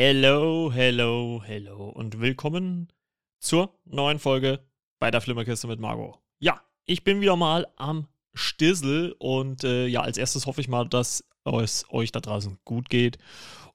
[0.00, 2.86] Hello, hello, hello und willkommen
[3.40, 4.60] zur neuen Folge
[5.00, 6.20] bei der Flimmerkiste mit Margot.
[6.38, 10.88] Ja, ich bin wieder mal am Stissel und äh, ja, als erstes hoffe ich mal,
[10.88, 13.18] dass es euch da draußen gut geht.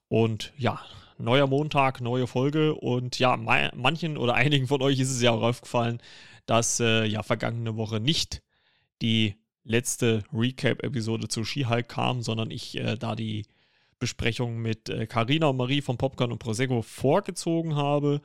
[0.08, 0.80] Und ja,
[1.18, 5.42] neuer Montag, neue Folge und ja, manchen oder einigen von euch ist es ja auch
[5.42, 6.00] aufgefallen,
[6.46, 8.40] dass äh, ja vergangene Woche nicht
[9.02, 13.44] die letzte Recap-Episode zu She-Hulk kam, sondern ich äh, da die
[13.98, 18.20] Besprechung mit Karina äh, und Marie von Popcorn und Prosecco vorgezogen habe.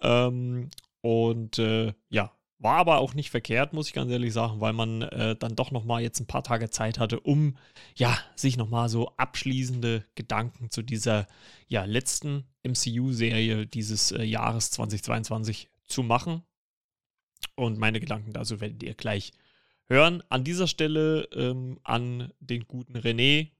[0.00, 0.70] Ähm,
[1.00, 5.02] und äh, ja, war aber auch nicht verkehrt, muss ich ganz ehrlich sagen, weil man
[5.02, 7.56] äh, dann doch noch mal jetzt ein paar Tage Zeit hatte, um
[7.94, 11.26] ja, sich noch mal so abschließende Gedanken zu dieser
[11.68, 16.42] ja, letzten MCU-Serie dieses äh, Jahres 2022 zu machen.
[17.54, 19.32] Und meine Gedanken dazu werdet ihr gleich
[19.86, 20.22] hören.
[20.30, 23.50] An dieser Stelle ähm, an den guten René.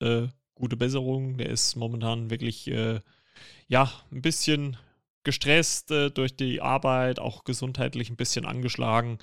[0.00, 1.38] Äh, gute Besserung.
[1.38, 3.00] Der ist momentan wirklich, äh,
[3.68, 4.76] ja, ein bisschen
[5.24, 9.18] gestresst äh, durch die Arbeit, auch gesundheitlich ein bisschen angeschlagen.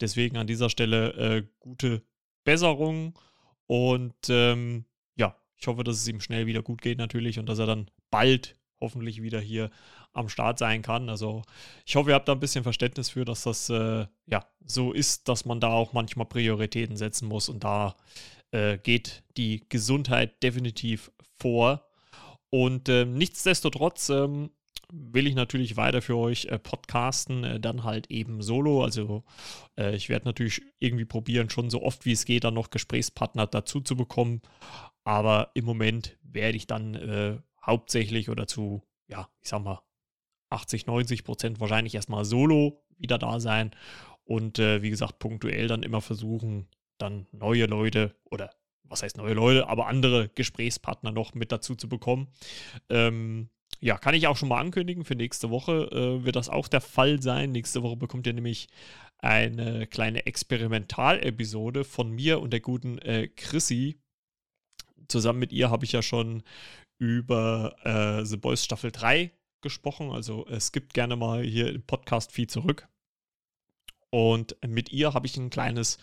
[0.00, 2.02] Deswegen an dieser Stelle äh, gute
[2.44, 3.18] Besserung
[3.66, 4.84] und ähm,
[5.16, 7.90] ja, ich hoffe, dass es ihm schnell wieder gut geht natürlich und dass er dann
[8.10, 9.70] bald hoffentlich wieder hier
[10.12, 11.08] am Start sein kann.
[11.08, 11.42] Also
[11.84, 15.28] ich hoffe, ihr habt da ein bisschen Verständnis für, dass das äh, ja so ist,
[15.28, 17.96] dass man da auch manchmal Prioritäten setzen muss und da
[18.50, 21.84] äh, geht die Gesundheit definitiv vor.
[22.50, 24.50] Und äh, nichtsdestotrotz ähm,
[24.90, 28.82] will ich natürlich weiter für euch äh, podcasten, äh, dann halt eben solo.
[28.82, 29.24] Also
[29.76, 33.46] äh, ich werde natürlich irgendwie probieren, schon so oft wie es geht, dann noch Gesprächspartner
[33.46, 34.40] dazu zu bekommen.
[35.04, 39.82] Aber im Moment werde ich dann äh, hauptsächlich oder zu, ja, ich sag mal,
[40.50, 43.72] 80, 90 Prozent wahrscheinlich erstmal solo wieder da sein.
[44.24, 46.68] Und äh, wie gesagt, punktuell dann immer versuchen,
[46.98, 48.50] dann neue Leute oder
[48.84, 52.28] was heißt neue Leute, aber andere Gesprächspartner noch mit dazu zu bekommen.
[52.88, 53.50] Ähm,
[53.80, 55.04] ja, kann ich auch schon mal ankündigen.
[55.04, 57.52] Für nächste Woche äh, wird das auch der Fall sein.
[57.52, 58.68] Nächste Woche bekommt ihr nämlich
[59.18, 64.00] eine kleine Experimentalepisode von mir und der guten äh, Chrissy.
[65.08, 66.42] Zusammen mit ihr habe ich ja schon
[66.98, 70.10] über äh, The Boys Staffel 3 gesprochen.
[70.10, 72.88] Also es gibt gerne mal hier im Podcast-Feed zurück.
[74.10, 75.98] Und mit ihr habe ich ein kleines,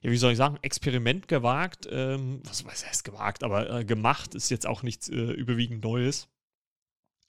[0.00, 1.88] ja, wie soll ich sagen, Experiment gewagt.
[1.90, 6.28] Ähm, was, was heißt gewagt, aber äh, gemacht ist jetzt auch nichts äh, überwiegend Neues.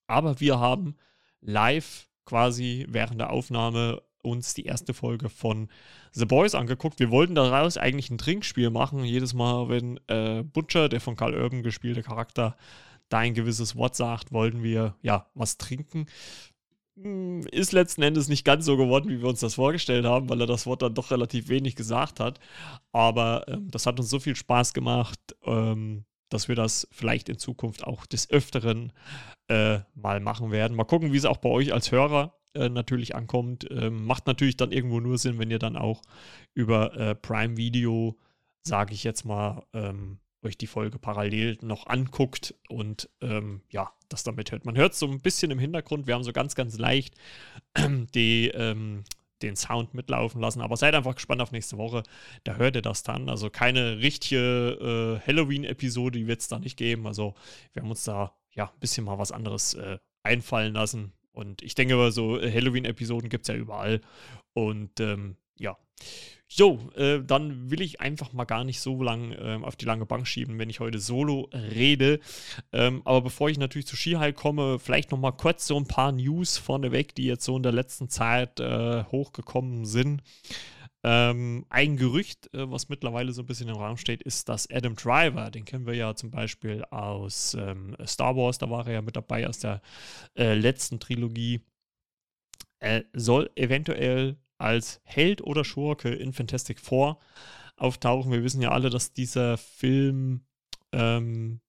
[0.07, 0.95] Aber wir haben
[1.41, 5.69] live quasi während der Aufnahme uns die erste Folge von
[6.11, 6.99] The Boys angeguckt.
[6.99, 9.03] Wir wollten daraus eigentlich ein Trinkspiel machen.
[9.03, 12.55] Jedes Mal, wenn äh, Butcher, der von Carl Urban gespielte Charakter,
[13.07, 16.05] da ein gewisses Wort sagt, wollten wir ja was trinken.
[17.01, 20.41] Hm, ist letzten Endes nicht ganz so geworden, wie wir uns das vorgestellt haben, weil
[20.41, 22.39] er das Wort dann doch relativ wenig gesagt hat.
[22.91, 27.37] Aber ähm, das hat uns so viel Spaß gemacht, ähm, dass wir das vielleicht in
[27.37, 28.91] Zukunft auch des Öfteren
[29.47, 30.75] äh, mal machen werden.
[30.75, 33.65] Mal gucken, wie es auch bei euch als Hörer äh, natürlich ankommt.
[33.71, 36.01] Ähm, macht natürlich dann irgendwo nur Sinn, wenn ihr dann auch
[36.53, 38.17] über äh, Prime Video,
[38.61, 44.23] sage ich jetzt mal, ähm, euch die Folge parallel noch anguckt und ähm, ja, das
[44.23, 44.65] damit hört.
[44.65, 47.15] Man hört so ein bisschen im Hintergrund, wir haben so ganz, ganz leicht
[48.15, 49.03] die, ähm,
[49.41, 52.03] den Sound mitlaufen lassen, aber seid einfach gespannt auf nächste Woche,
[52.43, 53.29] da hört ihr das dann.
[53.29, 57.07] Also keine richtige äh, Halloween-Episode, die wird es da nicht geben.
[57.07, 57.35] Also
[57.73, 61.13] wir haben uns da ja ein bisschen mal was anderes äh, einfallen lassen.
[61.31, 64.01] Und ich denke, so Halloween-Episoden gibt es ja überall.
[64.53, 65.77] Und ähm, ja.
[66.51, 70.07] Jo, äh, dann will ich einfach mal gar nicht so lang äh, auf die lange
[70.07, 72.19] Bank schieben, wenn ich heute solo rede.
[72.73, 76.11] Ähm, aber bevor ich natürlich zu Skihai komme, vielleicht noch mal kurz so ein paar
[76.11, 80.23] News vorneweg, die jetzt so in der letzten Zeit äh, hochgekommen sind.
[81.03, 84.95] Ähm, ein Gerücht, äh, was mittlerweile so ein bisschen im Raum steht, ist, dass Adam
[84.95, 89.01] Driver, den kennen wir ja zum Beispiel aus ähm, Star Wars, da war er ja
[89.01, 89.81] mit dabei aus der
[90.35, 91.61] äh, letzten Trilogie,
[92.79, 97.17] äh, soll eventuell als Held oder Schurke in Fantastic Four
[97.77, 98.31] auftauchen.
[98.31, 100.41] Wir wissen ja alle, dass dieser Film
[100.91, 101.61] ähm,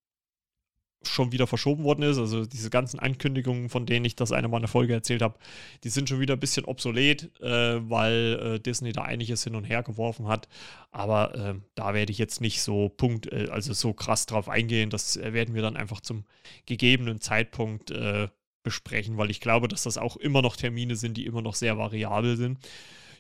[1.03, 2.19] schon wieder verschoben worden ist.
[2.19, 5.39] Also diese ganzen Ankündigungen, von denen ich das eine Mal in der Folge erzählt habe,
[5.83, 9.65] die sind schon wieder ein bisschen obsolet, äh, weil äh, Disney da einiges hin und
[9.65, 10.49] her geworfen hat.
[10.91, 14.91] Aber äh, da werde ich jetzt nicht so Punkt, äh, also so krass drauf eingehen.
[14.91, 16.25] Das äh, werden wir dann einfach zum
[16.67, 18.29] gegebenen Zeitpunkt äh,
[18.63, 21.79] besprechen, weil ich glaube, dass das auch immer noch Termine sind, die immer noch sehr
[21.79, 22.59] variabel sind.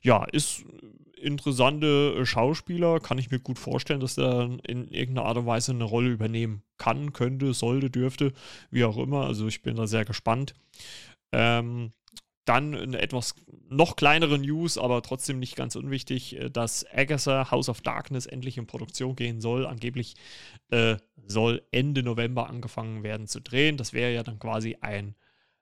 [0.02, 0.64] Ja, ist
[1.20, 5.72] interessante äh, Schauspieler, kann ich mir gut vorstellen, dass er in irgendeiner Art und Weise
[5.72, 8.32] eine Rolle übernehmen kann, könnte, sollte, dürfte,
[8.70, 9.26] wie auch immer.
[9.26, 10.54] Also ich bin da sehr gespannt.
[11.32, 11.92] Ähm,
[12.46, 13.34] dann eine etwas
[13.68, 18.58] noch kleinere News, aber trotzdem nicht ganz unwichtig, äh, dass Agatha House of Darkness endlich
[18.58, 19.66] in Produktion gehen soll.
[19.66, 20.16] Angeblich
[20.70, 20.96] äh,
[21.26, 23.76] soll Ende November angefangen werden zu drehen.
[23.76, 25.14] Das wäre ja dann quasi ein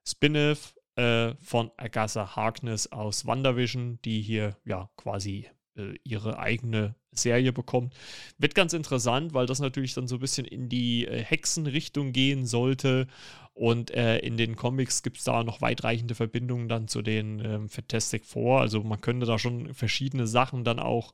[0.09, 7.53] Spin-off äh, von Agatha Harkness aus WandaVision, die hier ja quasi äh, ihre eigene Serie
[7.53, 7.95] bekommt.
[8.39, 12.47] Wird ganz interessant, weil das natürlich dann so ein bisschen in die äh, Hexenrichtung gehen
[12.47, 13.07] sollte.
[13.55, 17.69] Und äh, in den Comics gibt es da noch weitreichende Verbindungen dann zu den ähm,
[17.69, 18.61] Fantastic Four.
[18.61, 21.13] Also man könnte da schon verschiedene Sachen dann auch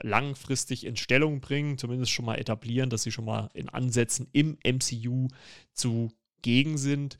[0.00, 4.58] langfristig in Stellung bringen, zumindest schon mal etablieren, dass sie schon mal in Ansätzen im
[4.64, 5.28] MCU
[5.72, 7.18] zugegen sind.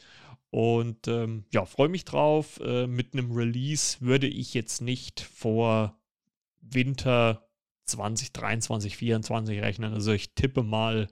[0.50, 2.60] Und ähm, ja, freue mich drauf.
[2.60, 5.98] Äh, mit einem Release würde ich jetzt nicht vor
[6.60, 7.48] Winter
[7.86, 9.92] 2023, 2024 rechnen.
[9.92, 11.08] Also ich tippe mal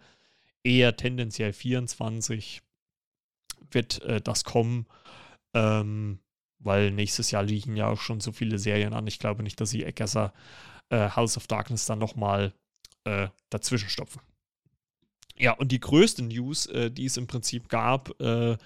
[0.62, 2.62] eher tendenziell 24
[3.70, 4.86] wird äh, das kommen,
[5.52, 6.20] ähm,
[6.58, 9.06] weil nächstes Jahr liegen ja auch schon so viele Serien an.
[9.06, 10.32] Ich glaube nicht, dass sie Agatha
[10.90, 12.52] äh, House of Darkness dann nochmal
[13.04, 14.20] äh, dazwischen stopfen.
[15.36, 18.56] Ja, und die größte News, äh, die es im Prinzip gab, äh,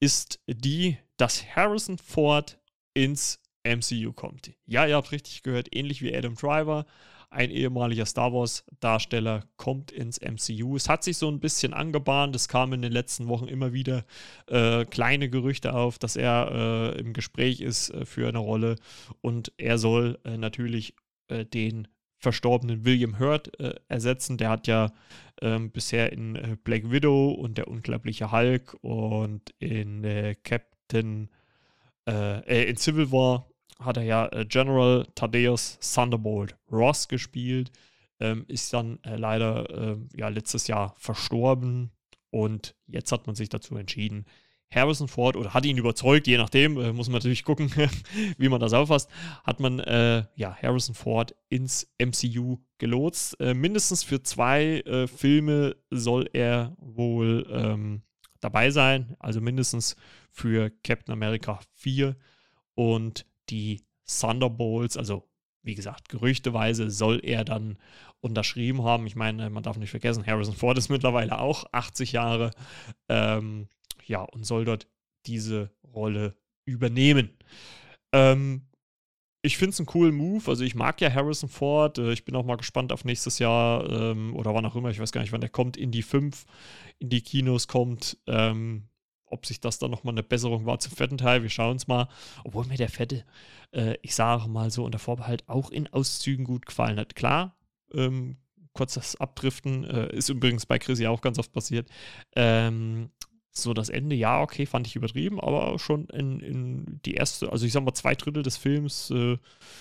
[0.00, 2.58] ist die, dass Harrison Ford
[2.94, 4.52] ins MCU kommt.
[4.64, 6.86] Ja, ihr habt richtig gehört, ähnlich wie Adam Driver,
[7.30, 10.76] ein ehemaliger Star Wars-Darsteller kommt ins MCU.
[10.76, 14.04] Es hat sich so ein bisschen angebahnt, es kamen in den letzten Wochen immer wieder
[14.46, 18.76] äh, kleine Gerüchte auf, dass er äh, im Gespräch ist äh, für eine Rolle
[19.20, 20.94] und er soll äh, natürlich
[21.28, 24.38] äh, den verstorbenen William Hurt äh, ersetzen.
[24.38, 24.92] Der hat ja
[25.40, 31.28] ähm, bisher in Black Widow und der unglaubliche Hulk und in Captain
[32.08, 33.48] in Civil War
[33.78, 37.70] hat er ja äh, General Thaddeus Thunderbolt Ross gespielt,
[38.20, 41.90] ähm, ist dann äh, leider äh, ja letztes Jahr verstorben
[42.30, 44.24] und jetzt hat man sich dazu entschieden,
[44.72, 47.70] Harrison Ford oder hat ihn überzeugt, je nachdem, äh, muss man natürlich gucken,
[48.38, 49.10] wie man das auffasst,
[49.44, 53.40] hat man äh, ja Harrison Ford ins MCU gelotst.
[53.40, 58.02] Äh, mindestens für zwei äh, Filme soll er wohl ähm,
[58.40, 59.96] dabei sein, also mindestens
[60.30, 62.16] für Captain America 4
[62.74, 65.28] und die Thunderbolts, also
[65.62, 67.78] wie gesagt, gerüchteweise soll er dann
[68.20, 69.06] unterschrieben haben.
[69.06, 72.52] Ich meine, man darf nicht vergessen, Harrison Ford ist mittlerweile auch 80 Jahre.
[73.08, 73.68] Ähm,
[74.08, 74.88] ja, und soll dort
[75.26, 77.30] diese Rolle übernehmen.
[78.12, 78.62] Ähm,
[79.42, 80.42] ich finde es einen coolen Move.
[80.48, 81.98] Also ich mag ja Harrison Ford.
[81.98, 84.90] Äh, ich bin auch mal gespannt auf nächstes Jahr ähm, oder wann auch immer.
[84.90, 85.76] Ich weiß gar nicht, wann der kommt.
[85.76, 86.44] In die 5,
[86.98, 88.18] in die Kinos kommt.
[88.26, 88.88] Ähm,
[89.28, 91.42] ob sich das dann nochmal eine Besserung war zum vierten Teil.
[91.42, 92.08] Wir schauen es mal.
[92.44, 93.24] Obwohl mir der Fette,
[93.72, 97.14] äh, ich sage mal so unter Vorbehalt, auch in Auszügen gut gefallen hat.
[97.14, 97.56] Klar,
[97.92, 98.36] ähm,
[98.72, 101.88] kurz das Abdriften, äh, ist übrigens bei Chris ja auch ganz oft passiert.
[102.34, 103.10] Ähm,
[103.62, 107.66] so das Ende, ja, okay, fand ich übertrieben, aber schon in, in die erste, also
[107.66, 109.38] ich sag mal, zwei Drittel des Films äh,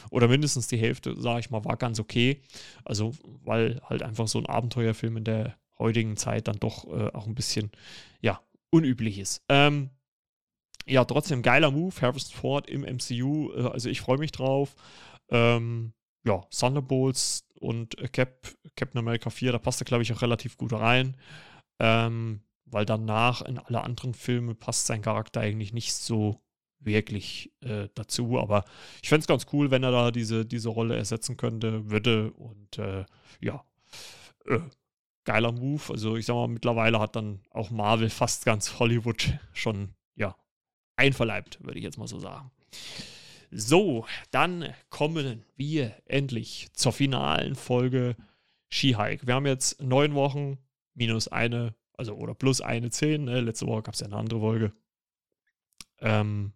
[0.09, 2.41] oder mindestens die Hälfte, sage ich mal, war ganz okay.
[2.83, 3.13] Also,
[3.43, 7.35] weil halt einfach so ein Abenteuerfilm in der heutigen Zeit dann doch äh, auch ein
[7.35, 7.71] bisschen,
[8.21, 9.43] ja, unüblich ist.
[9.49, 9.89] Ähm,
[10.85, 13.51] ja, trotzdem geiler Move, Harrison Ford im MCU.
[13.53, 14.75] Äh, also ich freue mich drauf.
[15.29, 15.93] Ähm,
[16.25, 20.73] ja, Thunderbolts und Cap, Captain America 4, da passt er, glaube ich, auch relativ gut
[20.73, 21.17] rein.
[21.79, 22.41] Ähm,
[22.75, 26.41] weil danach in alle anderen Filme passt sein Charakter eigentlich nicht so
[26.81, 28.37] wirklich äh, dazu.
[28.37, 28.65] Aber
[29.01, 32.33] ich fände es ganz cool, wenn er da diese, diese Rolle ersetzen könnte, würde.
[32.33, 33.05] Und äh,
[33.39, 33.63] ja,
[34.43, 34.59] äh,
[35.23, 35.83] geiler Move.
[35.87, 40.35] Also ich sag mal, mittlerweile hat dann auch Marvel fast ganz Hollywood schon, ja,
[40.97, 42.51] einverleibt, würde ich jetzt mal so sagen.
[43.51, 48.17] So, dann kommen wir endlich zur finalen Folge
[48.67, 49.27] She-Hulk.
[49.27, 50.57] Wir haben jetzt neun Wochen
[50.93, 53.25] minus eine, also oder plus eine zehn.
[53.25, 53.41] Ne?
[53.41, 54.73] Letzte Woche gab es ja eine andere Folge.
[55.99, 56.53] Ähm,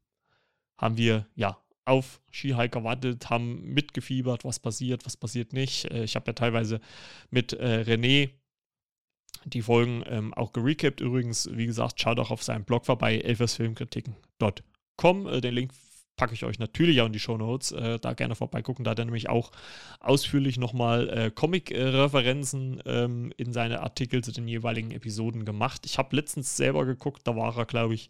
[0.78, 5.86] haben wir ja auf She-Hulk gewartet, haben mitgefiebert, was passiert, was passiert nicht.
[5.86, 6.82] Äh, ich habe ja teilweise
[7.30, 8.32] mit äh, René
[9.46, 11.02] die Folgen ähm, auch gerecapt.
[11.02, 15.28] Übrigens, wie gesagt, schaut auch auf seinem Blog vorbei, elfersfilmkritiken.com.
[15.28, 15.74] Äh, den Link
[16.20, 17.72] packe ich euch natürlich auch in die Show Notes.
[17.72, 18.84] Äh, da gerne vorbeigucken.
[18.84, 19.52] Da hat er nämlich auch
[20.02, 25.86] ausführlich nochmal äh, Comic-Referenzen ähm, in seine Artikel zu den jeweiligen Episoden gemacht.
[25.86, 28.10] Ich habe letztens selber geguckt, da war er, glaube ich,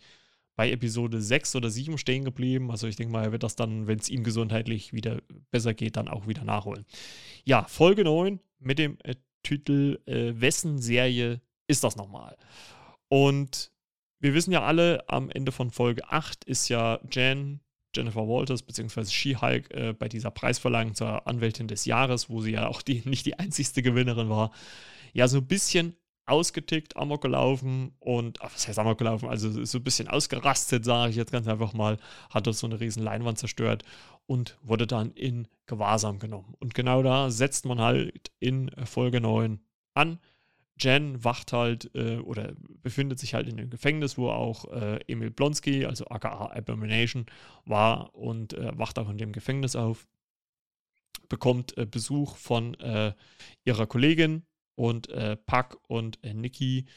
[0.56, 2.72] bei Episode 6 oder 7 stehen geblieben.
[2.72, 5.96] Also ich denke mal, er wird das dann, wenn es ihm gesundheitlich wieder besser geht,
[5.96, 6.86] dann auch wieder nachholen.
[7.46, 12.36] Ja, Folge 9 mit dem äh, Titel, äh, wessen Serie ist das nochmal?
[13.08, 13.72] Und
[14.20, 17.62] wir wissen ja alle, am Ende von Folge 8 ist ja Jan,
[17.96, 22.68] Jennifer Walters, beziehungsweise She-Hulk äh, bei dieser Preisverleihung zur Anwältin des Jahres, wo sie ja
[22.68, 24.52] auch die, nicht die einzigste Gewinnerin war,
[25.14, 25.96] ja so ein bisschen
[26.30, 29.28] ausgetickt, amok gelaufen und, ach, was heißt amok gelaufen?
[29.28, 31.98] Also so ein bisschen ausgerastet, sage ich jetzt ganz einfach mal,
[32.30, 33.84] hat dort so eine riesen Leinwand zerstört
[34.28, 36.54] und wurde dann in Gewahrsam genommen.
[36.60, 39.60] Und genau da setzt man halt in Folge 9
[39.96, 40.20] an.
[40.80, 45.32] Jen wacht halt äh, oder befindet sich halt in dem Gefängnis, wo auch äh, Emil
[45.32, 47.26] Blonsky, also aka Abomination,
[47.66, 50.08] war und äh, wacht auch in dem Gefängnis auf.
[51.28, 53.14] Bekommt äh, Besuch von äh,
[53.66, 54.46] ihrer Kollegin
[54.76, 56.88] und äh, Puck und Nikki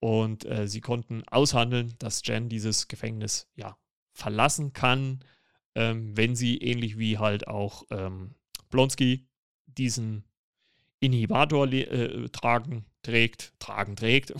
[0.00, 3.76] und sie konnten aushandeln, dass Jen dieses Gefängnis ja
[4.12, 5.24] verlassen kann,
[5.74, 8.34] ähm, wenn sie ähnlich wie halt auch ähm,
[8.68, 9.26] Blonsky
[9.66, 10.24] diesen
[11.00, 14.34] Inhibitor äh, tragen, trägt, tragen, trägt,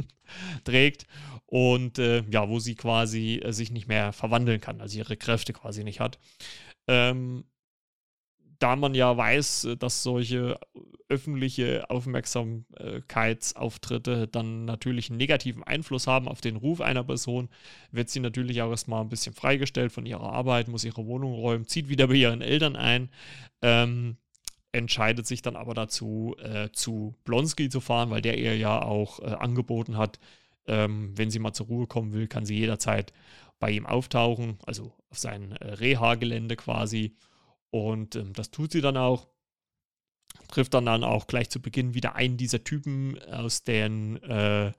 [0.64, 1.06] trägt
[1.46, 5.52] und äh, ja, wo sie quasi äh, sich nicht mehr verwandeln kann, also ihre Kräfte
[5.52, 6.18] quasi nicht hat.
[6.88, 7.44] Ähm,
[8.58, 10.58] da man ja weiß, dass solche
[11.08, 17.50] öffentliche Aufmerksamkeitsauftritte dann natürlich einen negativen Einfluss haben auf den Ruf einer Person,
[17.90, 21.66] wird sie natürlich auch erstmal ein bisschen freigestellt von ihrer Arbeit, muss ihre Wohnung räumen,
[21.66, 23.10] zieht wieder bei ihren Eltern ein,
[23.60, 24.16] ähm,
[24.74, 29.20] entscheidet sich dann aber dazu, äh, zu Blonsky zu fahren, weil der ihr ja auch
[29.20, 30.18] äh, angeboten hat,
[30.66, 33.12] ähm, wenn sie mal zur Ruhe kommen will, kann sie jederzeit
[33.58, 37.14] bei ihm auftauchen, also auf sein äh, Reha-Gelände quasi
[37.74, 39.26] und ähm, das tut sie dann auch.
[40.46, 44.70] Trifft dann, dann auch gleich zu Beginn wieder einen dieser Typen aus, den, äh,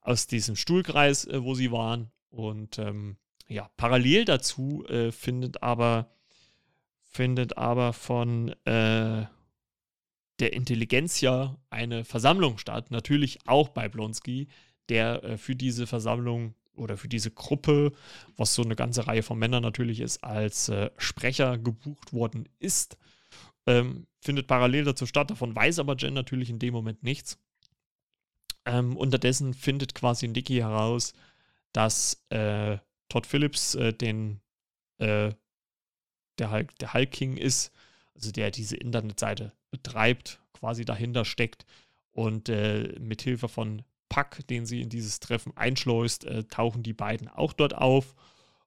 [0.00, 2.12] aus diesem Stuhlkreis, äh, wo sie waren.
[2.30, 3.16] Und ähm,
[3.48, 6.12] ja, parallel dazu äh, findet aber
[7.12, 9.26] findet aber von äh,
[10.38, 12.90] der Intelligenz ja eine Versammlung statt.
[12.90, 14.48] Natürlich auch bei Blonsky,
[14.88, 17.92] der äh, für diese Versammlung oder für diese Gruppe,
[18.36, 22.96] was so eine ganze Reihe von Männern natürlich ist, als äh, Sprecher gebucht worden ist.
[23.66, 27.38] Ähm, findet parallel dazu statt, davon weiß aber Jen natürlich in dem Moment nichts.
[28.64, 31.12] Ähm, unterdessen findet quasi Nicky heraus,
[31.72, 32.78] dass äh,
[33.08, 34.40] Todd Phillips äh, den
[34.98, 35.32] äh,
[36.38, 37.72] der Hulk, der Hulk King ist,
[38.14, 41.66] also der diese Internetseite betreibt, quasi dahinter steckt
[42.12, 47.28] und äh, mithilfe von Pack, den sie in dieses Treffen einschleust, äh, tauchen die beiden
[47.28, 48.14] auch dort auf.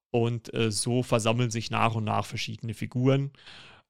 [0.09, 3.31] Und äh, so versammeln sich nach und nach verschiedene Figuren.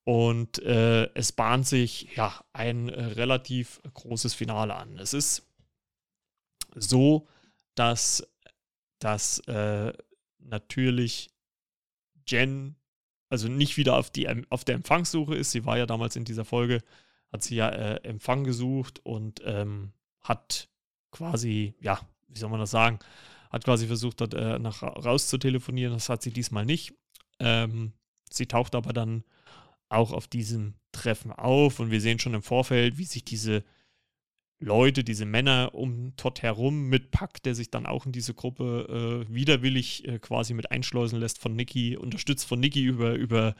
[0.04, 4.98] Und äh, es bahnt sich ja ein äh, relativ großes Finale an.
[5.00, 5.48] Es ist
[6.76, 7.28] so,
[7.76, 8.28] dass,
[9.00, 9.94] dass äh,
[10.40, 11.30] natürlich
[12.28, 12.76] Jen
[13.30, 15.52] also nicht wieder auf, die, auf der Empfangssuche ist.
[15.52, 16.82] Sie war ja damals in dieser Folge,
[17.32, 20.70] hat sie ja äh, Empfang gesucht und ähm, hat
[21.12, 23.00] quasi, ja, wie soll man das sagen,
[23.50, 25.94] hat quasi versucht, dort äh, nach raus zu telefonieren.
[25.94, 26.94] Das hat sie diesmal nicht.
[27.40, 27.94] Ähm,
[28.30, 29.24] sie taucht aber dann
[29.90, 33.64] auch auf diesem Treffen auf und wir sehen schon im Vorfeld, wie sich diese
[34.66, 39.26] Leute, diese Männer um Todd herum mit Pack, der sich dann auch in diese Gruppe
[39.30, 43.56] äh, widerwillig äh, quasi mit einschleusen lässt von Niki, unterstützt von Niki über, über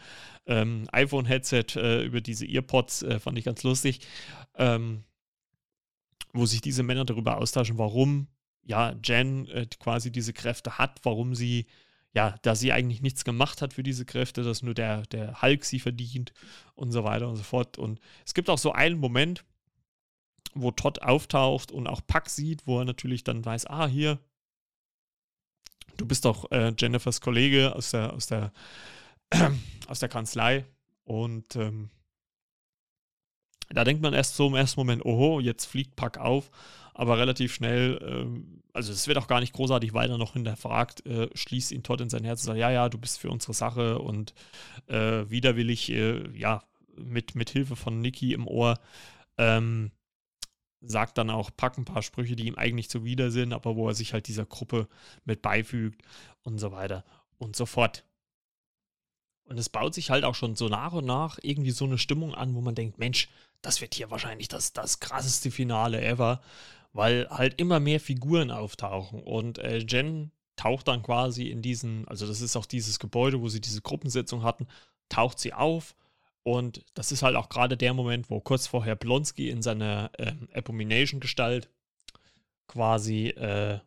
[0.48, 4.00] ähm, iPhone-Headset, äh, über diese Earpods, äh, fand ich ganz lustig.
[4.56, 5.04] Ähm,
[6.34, 8.28] wo sich diese Männer darüber austauschen, warum
[8.64, 11.68] ja Jen äh, quasi diese Kräfte hat, warum sie
[12.14, 15.66] ja, da sie eigentlich nichts gemacht hat für diese Kräfte, dass nur der, der Hulk
[15.66, 16.34] sie verdient
[16.74, 17.78] und so weiter und so fort.
[17.78, 19.44] Und es gibt auch so einen Moment,
[20.56, 24.20] wo Todd auftaucht und auch Puck sieht, wo er natürlich dann weiß, ah, hier,
[25.98, 28.52] du bist doch äh, Jennifers Kollege aus der, aus der,
[29.30, 29.50] äh,
[29.88, 30.66] aus der Kanzlei.
[31.04, 31.90] Und ähm,
[33.70, 36.50] da denkt man erst so im ersten Moment, oho, jetzt fliegt Pack auf,
[36.94, 41.30] aber relativ schnell, ähm, also es wird auch gar nicht großartig weiter noch hinterfragt, äh,
[41.34, 44.00] schließt ihn Todd in sein Herz und sagt, ja, ja, du bist für unsere Sache
[44.00, 44.34] und
[44.88, 46.64] äh, widerwillig, äh, ja,
[46.98, 48.80] mit, mit Hilfe von Niki im Ohr,
[49.38, 49.92] ähm,
[50.88, 53.96] sagt dann auch, Pack ein paar Sprüche, die ihm eigentlich zuwider sind, aber wo er
[53.96, 54.88] sich halt dieser Gruppe
[55.24, 56.02] mit beifügt
[56.44, 57.04] und so weiter
[57.38, 58.04] und so fort.
[59.46, 62.34] Und es baut sich halt auch schon so nach und nach irgendwie so eine Stimmung
[62.34, 63.30] an, wo man denkt, Mensch,
[63.62, 66.42] das wird hier wahrscheinlich das, das krasseste Finale ever,
[66.94, 69.22] weil halt immer mehr Figuren auftauchen.
[69.22, 73.50] Und äh, Jen taucht dann quasi in diesen, also das ist auch dieses Gebäude, wo
[73.50, 74.68] sie diese Gruppensitzung hatten,
[75.10, 75.96] taucht sie auf.
[76.48, 80.34] Und das ist halt auch gerade der Moment, wo kurz vorher Blonsky in seiner äh,
[80.54, 81.72] Abomination-Gestalt
[82.68, 83.80] quasi, äh,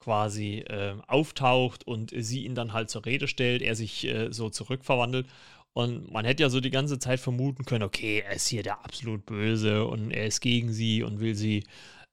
[0.00, 4.50] quasi äh, auftaucht und sie ihn dann halt zur Rede stellt, er sich äh, so
[4.50, 5.28] zurückverwandelt.
[5.72, 8.84] Und man hätte ja so die ganze Zeit vermuten können, okay, er ist hier der
[8.84, 11.62] absolut Böse und er ist gegen sie und will sie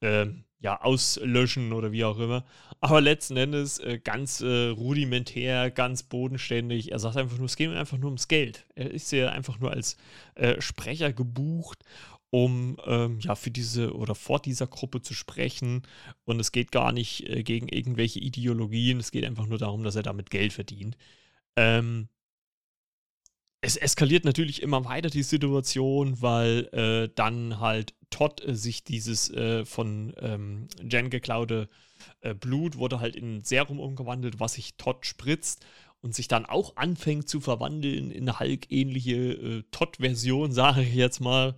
[0.01, 0.27] äh,
[0.65, 2.43] ja auslöschen oder wie auch immer.
[2.81, 6.91] Aber letzten Endes äh, ganz äh, rudimentär, ganz bodenständig.
[6.91, 8.65] Er sagt einfach nur, es geht ihm einfach nur ums Geld.
[8.73, 9.95] Er ist ja einfach nur als
[10.33, 11.83] äh, Sprecher gebucht
[12.31, 15.83] um ähm, ja für diese oder vor dieser Gruppe zu sprechen.
[16.25, 19.95] Und es geht gar nicht äh, gegen irgendwelche Ideologien, es geht einfach nur darum, dass
[19.95, 20.97] er damit Geld verdient.
[21.55, 22.09] Ähm,
[23.65, 29.31] es eskaliert natürlich immer weiter die Situation, weil äh, dann halt Todd äh, sich dieses
[29.31, 31.67] äh, von ähm, Jen geklaute
[32.21, 35.65] äh, Blut wurde halt in Serum umgewandelt, was sich Todd spritzt
[36.01, 41.55] und sich dann auch anfängt zu verwandeln in Hulk-ähnliche äh, Todd-Version, sage ich jetzt mal.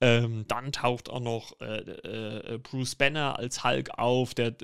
[0.00, 4.54] Ähm, dann taucht auch noch äh, Bruce Banner als Hulk auf, der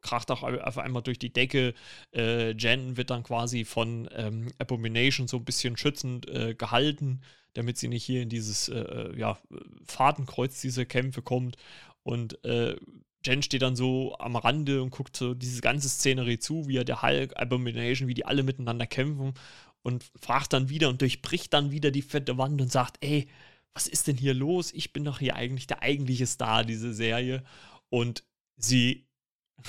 [0.00, 1.74] kracht auch auf einmal durch die Decke.
[2.14, 7.20] Äh, Jen wird dann quasi von ähm, Abomination so ein bisschen schützend äh, gehalten,
[7.54, 9.38] damit sie nicht hier in dieses äh, ja,
[9.84, 11.56] Fadenkreuz dieser Kämpfe kommt.
[12.02, 16.78] Und Jen steht dann so am Rande und guckt so diese ganze Szenerie zu, wie
[16.78, 19.34] er der Hulk, Abomination, wie die alle miteinander kämpfen
[19.82, 23.28] und fragt dann wieder und durchbricht dann wieder die fette Wand und sagt, ey,
[23.74, 24.72] was ist denn hier los?
[24.72, 27.44] Ich bin doch hier eigentlich der eigentliche Star dieser Serie.
[27.88, 28.24] Und
[28.56, 29.06] sie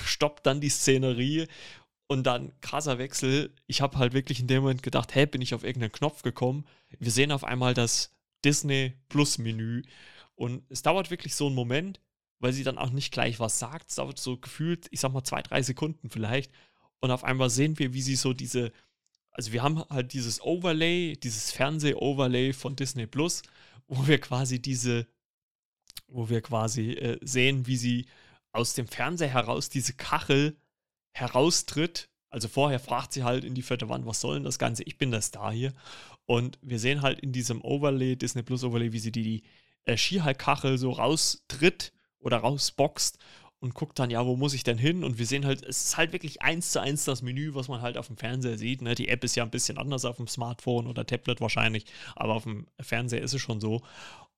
[0.02, 1.46] stoppt dann die Szenerie
[2.06, 3.54] und dann krasser Wechsel.
[3.66, 6.66] Ich habe halt wirklich in dem Moment gedacht, hä, bin ich auf irgendeinen Knopf gekommen?
[6.98, 8.12] Wir sehen auf einmal das
[8.44, 9.82] Disney Plus Menü
[10.34, 12.00] und es dauert wirklich so einen Moment
[12.42, 13.90] weil sie dann auch nicht gleich was sagt.
[13.90, 16.50] Es dauert so gefühlt, ich sag mal, zwei, drei Sekunden vielleicht.
[16.98, 18.72] Und auf einmal sehen wir, wie sie so diese,
[19.30, 23.42] also wir haben halt dieses Overlay, dieses Fernseh-Overlay von Disney Plus,
[23.86, 25.06] wo wir quasi diese,
[26.08, 28.06] wo wir quasi äh, sehen, wie sie
[28.52, 30.56] aus dem Fernseher heraus diese Kachel
[31.12, 32.08] heraustritt.
[32.30, 34.84] Also vorher fragt sie halt in die vierte Wand, was soll denn das Ganze?
[34.84, 35.72] Ich bin der Star hier.
[36.24, 39.42] Und wir sehen halt in diesem Overlay, Disney Plus Overlay, wie sie die, die
[39.84, 43.18] äh, Skihall-Kachel so raustritt oder rausboxt
[43.62, 45.04] und guckt dann, ja, wo muss ich denn hin?
[45.04, 47.80] Und wir sehen halt, es ist halt wirklich eins zu eins das Menü, was man
[47.80, 48.82] halt auf dem Fernseher sieht.
[48.82, 48.96] Ne?
[48.96, 52.42] Die App ist ja ein bisschen anders auf dem Smartphone oder Tablet wahrscheinlich, aber auf
[52.42, 53.82] dem Fernseher ist es schon so.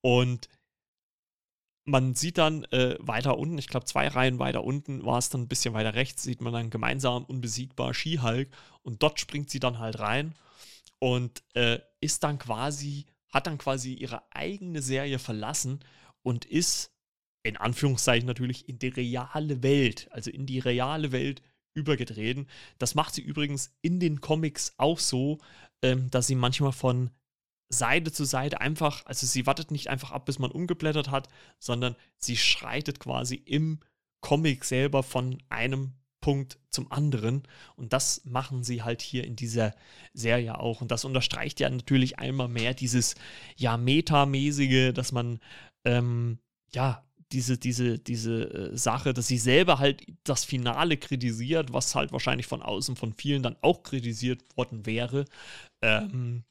[0.03, 0.49] Und
[1.85, 5.43] man sieht dann äh, weiter unten, ich glaube zwei Reihen weiter unten, war es dann
[5.43, 8.49] ein bisschen weiter rechts, sieht man dann gemeinsam unbesiegbar Skihulk
[8.83, 10.35] und dort springt sie dann halt rein
[10.99, 15.81] und äh, ist dann quasi, hat dann quasi ihre eigene Serie verlassen
[16.23, 16.95] und ist
[17.43, 21.43] in Anführungszeichen natürlich, in die reale Welt, also in die reale Welt
[21.75, 22.49] übergetreten.
[22.79, 25.39] Das macht sie übrigens in den Comics auch so,
[25.83, 27.11] ähm, dass sie manchmal von
[27.79, 31.97] Seite zu Seite einfach, also sie wartet nicht einfach ab, bis man umgeblättert hat, sondern
[32.17, 33.81] sie schreitet quasi im
[34.21, 35.93] Comic selber von einem
[36.25, 37.43] Punkt zum anderen.
[37.77, 39.75] Und das machen sie halt hier in dieser
[40.15, 40.81] Serie auch.
[40.81, 43.15] Und das unterstreicht ja natürlich einmal mehr dieses
[43.57, 45.41] ja metamäßige, dass man
[45.85, 46.39] ähm,
[46.73, 52.13] ja diese, diese, diese äh, Sache, dass sie selber halt das Finale kritisiert, was halt
[52.13, 55.27] wahrscheinlich von außen von vielen dann auch kritisiert worden wäre.
[55.83, 56.45] Ähm,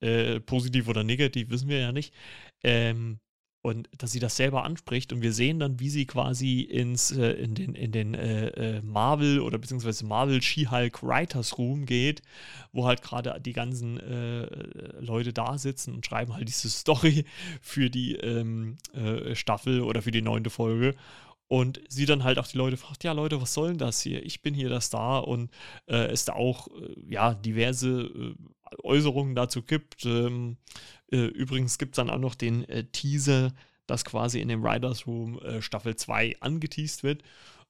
[0.00, 2.14] äh, positiv oder negativ, wissen wir ja nicht.
[2.62, 3.18] Ähm,
[3.66, 7.32] und dass sie das selber anspricht und wir sehen dann, wie sie quasi ins, äh,
[7.32, 12.22] in den, in den äh, äh Marvel oder beziehungsweise Marvel She-Hulk Writers Room geht,
[12.70, 14.46] wo halt gerade die ganzen äh,
[15.00, 17.24] Leute da sitzen und schreiben halt diese Story
[17.60, 20.94] für die ähm, äh, Staffel oder für die neunte Folge.
[21.48, 24.24] Und sie dann halt auch die Leute fragt, ja Leute, was soll denn das hier?
[24.24, 25.50] Ich bin hier der Star und
[25.86, 26.68] äh, es da auch
[27.06, 28.34] ja diverse
[28.82, 30.04] Äußerungen dazu gibt.
[30.04, 30.56] Ähm,
[31.10, 33.52] äh, übrigens gibt es dann auch noch den äh, Teaser,
[33.86, 37.22] dass quasi in dem Writers Room äh, Staffel 2 angeteased wird.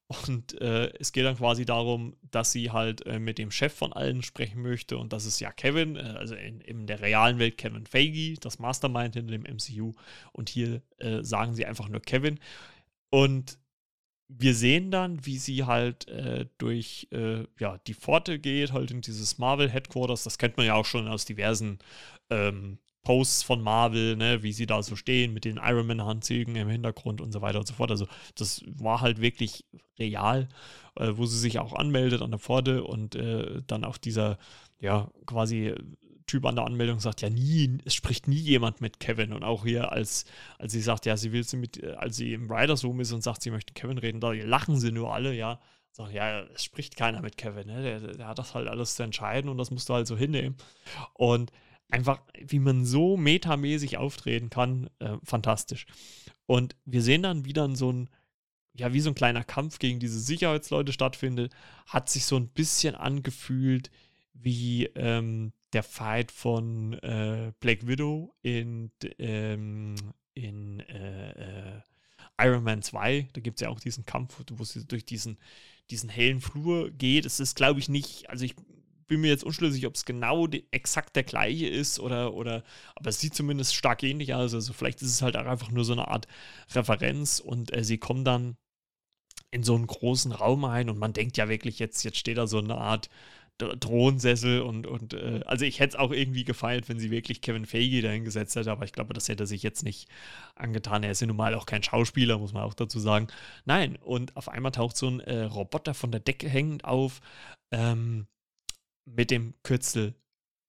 [0.09, 3.93] Und äh, es geht dann quasi darum, dass sie halt äh, mit dem Chef von
[3.93, 4.99] allen sprechen möchte.
[4.99, 8.61] Und das ist ja Kevin, äh, also in, in, der realen Welt Kevin Feige, das
[8.61, 9.95] Mastermind hinter dem MCU.
[10.33, 10.83] Und hier
[11.21, 12.39] sagen sie einfach nur Kevin.
[13.11, 13.59] Und
[14.29, 19.01] wir sehen dann, wie sie halt äh, durch äh, ja, die Pforte geht, halt in
[19.01, 20.25] dieses Marvel Headquarters.
[20.25, 21.79] Das kennt man ja auch schon aus diversen
[22.31, 26.69] ähm, Posts von Marvel, ne, wie sie da so stehen mit den Iron Man-Handzügen im
[26.69, 27.93] Hintergrund und so weiter und so fort.
[27.93, 29.65] Also, das war halt wirklich
[29.97, 30.49] real,
[30.97, 34.39] äh, wo sie sich auch anmeldet an der Pforte und äh, dann auch dieser,
[34.81, 35.73] ja, quasi
[36.27, 39.33] Typ an der Anmeldung sagt, ja nie, es spricht nie jemand mit Kevin.
[39.33, 40.25] Und auch hier, als,
[40.59, 43.23] als sie sagt, ja, sie will sie mit, als sie im Riders Room ist und
[43.23, 45.61] sagt, sie möchte Kevin reden, da lachen sie nur alle, ja.
[45.93, 47.83] Sagen, ja, es spricht keiner mit Kevin, ne?
[47.83, 50.57] der, der hat das halt alles zu entscheiden und das musst du halt so hinnehmen.
[51.15, 51.53] Und
[51.91, 55.87] einfach, wie man so metamäßig auftreten kann, äh, fantastisch.
[56.47, 58.11] Und wir sehen dann, wie dann so ein,
[58.75, 61.53] ja, wie so ein kleiner Kampf gegen diese Sicherheitsleute stattfindet,
[61.87, 63.91] hat sich so ein bisschen angefühlt
[64.35, 69.95] wie ähm, der Fight von äh, Black Widow in, ähm,
[70.33, 71.81] in äh, äh,
[72.41, 73.29] Iron Man 2.
[73.35, 75.37] Da gibt es ja auch diesen Kampf, wo sie durch diesen,
[75.91, 77.27] diesen hellen Flur geht.
[77.27, 78.55] Es ist, glaube ich, nicht, also ich
[79.07, 83.11] bin mir jetzt unschlüssig, ob es genau die, exakt der gleiche ist oder, oder, aber
[83.11, 84.55] es sieht zumindest stark ähnlich aus.
[84.55, 86.27] Also vielleicht ist es halt auch einfach nur so eine Art
[86.71, 88.57] Referenz und äh, sie kommen dann
[89.51, 92.47] in so einen großen Raum ein und man denkt ja wirklich, jetzt, jetzt steht da
[92.47, 93.11] so eine Art
[93.59, 97.66] Thronensessel und, und äh, also ich hätte es auch irgendwie gefeiert, wenn sie wirklich Kevin
[97.66, 100.09] Feige dahingesetzt hätte, aber ich glaube, das hätte sich jetzt nicht
[100.55, 101.03] angetan.
[101.03, 103.29] Er ist ja nun mal auch kein Schauspieler, muss man auch dazu sagen.
[103.64, 107.21] Nein, und auf einmal taucht so ein äh, Roboter von der Decke hängend auf
[107.71, 108.27] ähm,
[109.05, 110.14] mit dem Kürzel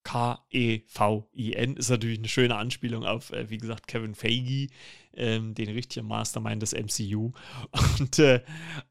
[0.07, 4.69] K-E-V-I-N ist natürlich eine schöne Anspielung auf, äh, wie gesagt, Kevin Feige,
[5.13, 7.33] ähm, den richtigen Mastermind des MCU.
[7.99, 8.41] Und äh,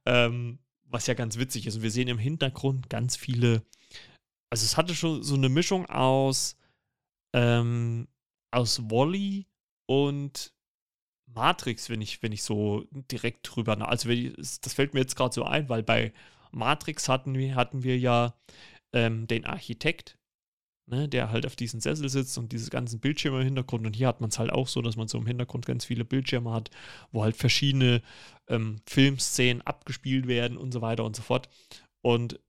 [0.05, 3.63] ähm, was ja ganz witzig ist, und wir sehen im Hintergrund ganz viele
[4.57, 6.57] also es hatte schon so eine Mischung aus,
[7.35, 8.09] ähm,
[8.51, 9.47] aus Wally
[9.85, 10.55] und
[11.27, 15.35] Matrix, wenn ich, wenn ich so direkt drüber, also ich, das fällt mir jetzt gerade
[15.35, 16.15] so ein, weil bei
[16.53, 18.35] Matrix hatten wir, hatten wir ja
[18.95, 20.17] ähm, den Architekt,
[20.87, 23.87] ne, der halt auf diesem Sessel sitzt und diese ganzen Bildschirme im Hintergrund.
[23.87, 26.07] Und hier hat man es halt auch so, dass man so im Hintergrund ganz viele
[26.07, 26.71] Bildschirme hat,
[27.13, 28.01] wo halt verschiedene
[28.49, 31.51] ähm, Filmszenen abgespielt werden und so weiter und so fort.
[32.01, 32.41] Und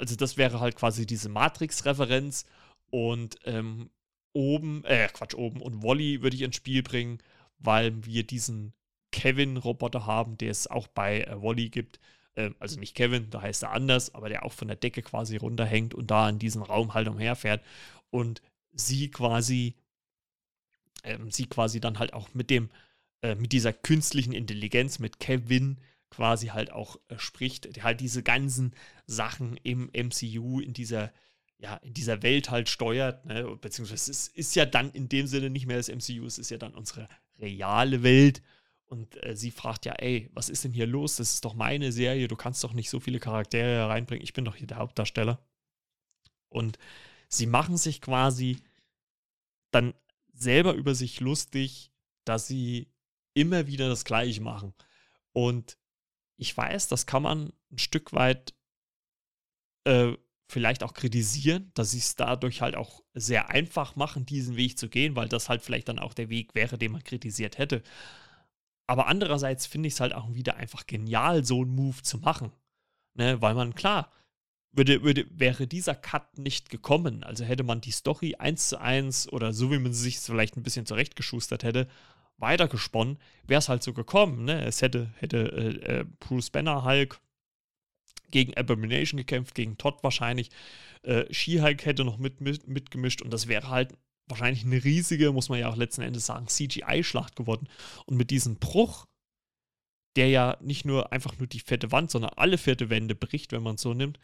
[0.00, 2.46] also das wäre halt quasi diese Matrix-Referenz
[2.88, 3.90] und ähm,
[4.32, 7.18] oben, äh, Quatsch, oben und Wally würde ich ins Spiel bringen,
[7.58, 8.72] weil wir diesen
[9.12, 12.00] Kevin-Roboter haben, der es auch bei äh, Wally gibt.
[12.34, 15.36] Ähm, also nicht Kevin, da heißt er anders, aber der auch von der Decke quasi
[15.36, 17.62] runterhängt und da in diesem Raum halt umherfährt
[18.08, 18.40] und
[18.72, 19.74] sie quasi,
[21.04, 22.70] ähm, sie quasi dann halt auch mit dem,
[23.20, 25.78] äh, mit dieser künstlichen Intelligenz, mit Kevin,
[26.10, 28.74] quasi halt auch äh, spricht, der halt diese ganzen
[29.06, 31.12] Sachen im MCU in dieser
[31.62, 33.56] ja, in dieser Welt halt steuert, ne?
[33.60, 36.56] beziehungsweise es ist ja dann in dem Sinne nicht mehr das MCU, es ist ja
[36.56, 37.06] dann unsere
[37.38, 38.42] reale Welt.
[38.86, 41.16] Und äh, sie fragt ja, ey, was ist denn hier los?
[41.16, 44.44] Das ist doch meine Serie, du kannst doch nicht so viele Charaktere reinbringen, ich bin
[44.44, 45.38] doch hier der Hauptdarsteller.
[46.48, 46.78] Und
[47.28, 48.58] sie machen sich quasi
[49.70, 49.94] dann
[50.32, 51.92] selber über sich lustig,
[52.24, 52.88] dass sie
[53.34, 54.74] immer wieder das Gleiche machen.
[55.32, 55.78] Und
[56.40, 58.54] ich weiß, das kann man ein Stück weit
[59.84, 60.14] äh,
[60.48, 64.88] vielleicht auch kritisieren, dass sie es dadurch halt auch sehr einfach machen, diesen Weg zu
[64.88, 67.82] gehen, weil das halt vielleicht dann auch der Weg wäre, den man kritisiert hätte.
[68.86, 72.52] Aber andererseits finde ich es halt auch wieder einfach genial, so einen Move zu machen.
[73.14, 73.40] Ne?
[73.42, 74.10] Weil man, klar,
[74.72, 79.30] würde, würde, wäre dieser Cut nicht gekommen, also hätte man die Story eins zu eins
[79.30, 81.86] oder so, wie man sie sich vielleicht ein bisschen zurechtgeschustert hätte,
[82.40, 84.44] weitergesponnen, wäre es halt so gekommen.
[84.44, 84.64] Ne?
[84.64, 87.20] Es hätte, hätte äh, äh, Bruce Banner Hulk
[88.30, 90.50] gegen Abomination gekämpft, gegen Todd wahrscheinlich.
[91.02, 93.94] Äh, She-Hulk hätte noch mit, mit, mitgemischt und das wäre halt
[94.26, 97.68] wahrscheinlich eine riesige, muss man ja auch letzten Endes sagen, CGI-Schlacht geworden.
[98.06, 99.06] Und mit diesem Bruch,
[100.16, 103.62] der ja nicht nur einfach nur die fette Wand, sondern alle vierte Wände bricht, wenn
[103.62, 104.18] man es so nimmt,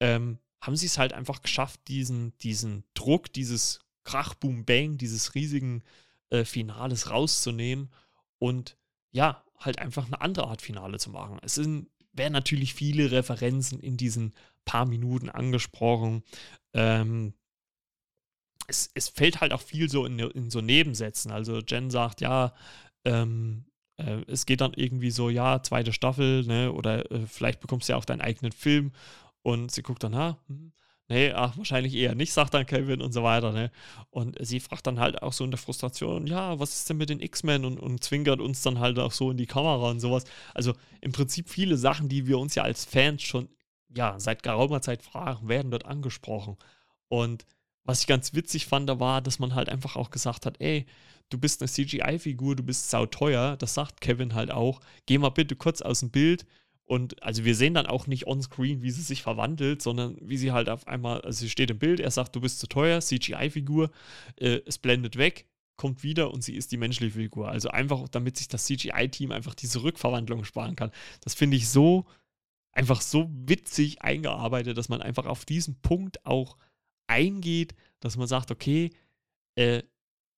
[0.00, 5.34] ähm, haben sie es halt einfach geschafft, diesen, diesen Druck, dieses Krach, Boom, Bang, dieses
[5.34, 5.82] riesigen
[6.30, 7.90] äh, Finales rauszunehmen
[8.38, 8.76] und
[9.12, 11.38] ja, halt einfach eine andere Art Finale zu machen.
[11.42, 16.22] Es sind, werden natürlich viele Referenzen in diesen paar Minuten angesprochen.
[16.72, 17.34] Ähm,
[18.66, 21.30] es, es fällt halt auch viel so in, in so Nebensätzen.
[21.30, 22.54] Also Jen sagt, ja,
[23.04, 23.66] ähm,
[23.96, 27.92] äh, es geht dann irgendwie so, ja, zweite Staffel, ne, oder äh, vielleicht bekommst du
[27.92, 28.92] ja auch deinen eigenen Film.
[29.42, 30.72] Und sie guckt dann, ha, hm,
[31.10, 33.70] nee, ach, wahrscheinlich eher nicht, sagt dann Kevin und so weiter, ne?
[34.10, 37.10] Und sie fragt dann halt auch so in der Frustration, ja, was ist denn mit
[37.10, 40.24] den X-Men und, und zwinkert uns dann halt auch so in die Kamera und sowas.
[40.54, 43.48] Also im Prinzip viele Sachen, die wir uns ja als Fans schon,
[43.94, 46.56] ja, seit geraumer Zeit fragen, werden dort angesprochen.
[47.08, 47.44] Und
[47.84, 50.86] was ich ganz witzig fand, da war, dass man halt einfach auch gesagt hat, ey,
[51.28, 55.56] du bist eine CGI-Figur, du bist sauteuer, das sagt Kevin halt auch, geh mal bitte
[55.56, 56.46] kurz aus dem Bild
[56.90, 60.50] und also wir sehen dann auch nicht on-screen, wie sie sich verwandelt, sondern wie sie
[60.50, 63.92] halt auf einmal, also sie steht im Bild, er sagt, du bist zu teuer, CGI-Figur,
[64.34, 67.48] äh, es blendet weg, kommt wieder und sie ist die menschliche Figur.
[67.48, 70.90] Also einfach, damit sich das CGI-Team einfach diese Rückverwandlung sparen kann.
[71.20, 72.06] Das finde ich so,
[72.72, 76.56] einfach so witzig eingearbeitet, dass man einfach auf diesen Punkt auch
[77.06, 78.90] eingeht, dass man sagt, okay,
[79.54, 79.84] äh,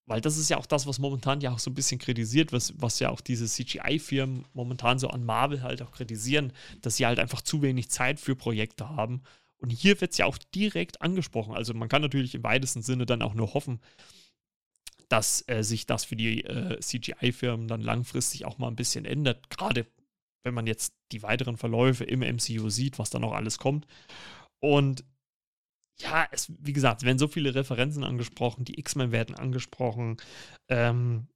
[0.06, 2.74] weil das ist ja auch das, was momentan ja auch so ein bisschen kritisiert, was,
[2.76, 7.18] was ja auch diese CGI-Firmen momentan so an Marvel halt auch kritisieren, dass sie halt
[7.18, 9.22] einfach zu wenig Zeit für Projekte haben.
[9.58, 11.54] Und hier wird es ja auch direkt angesprochen.
[11.54, 13.80] Also man kann natürlich im weitesten Sinne dann auch nur hoffen,
[15.08, 19.50] dass äh, sich das für die äh, CGI-Firmen dann langfristig auch mal ein bisschen ändert.
[19.50, 19.86] Gerade
[20.42, 23.86] wenn man jetzt die weiteren Verläufe im MCU sieht, was da noch alles kommt.
[24.58, 25.04] Und
[25.98, 30.16] ja, es, wie gesagt, es werden so viele Referenzen angesprochen, die X-Men werden angesprochen.
[30.68, 31.28] Ähm,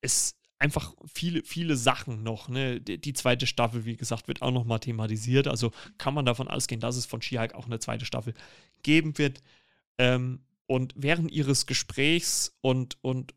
[0.00, 2.48] es, einfach viele, viele Sachen noch.
[2.48, 2.80] Ne?
[2.80, 5.46] Die, die, zweite Staffel, wie gesagt, wird auch nochmal thematisiert.
[5.46, 8.34] Also kann man davon ausgehen, dass es von She-Hulk auch eine zweite Staffel
[8.82, 9.42] geben wird.
[9.98, 13.34] Ähm, und während ihres Gesprächs und, und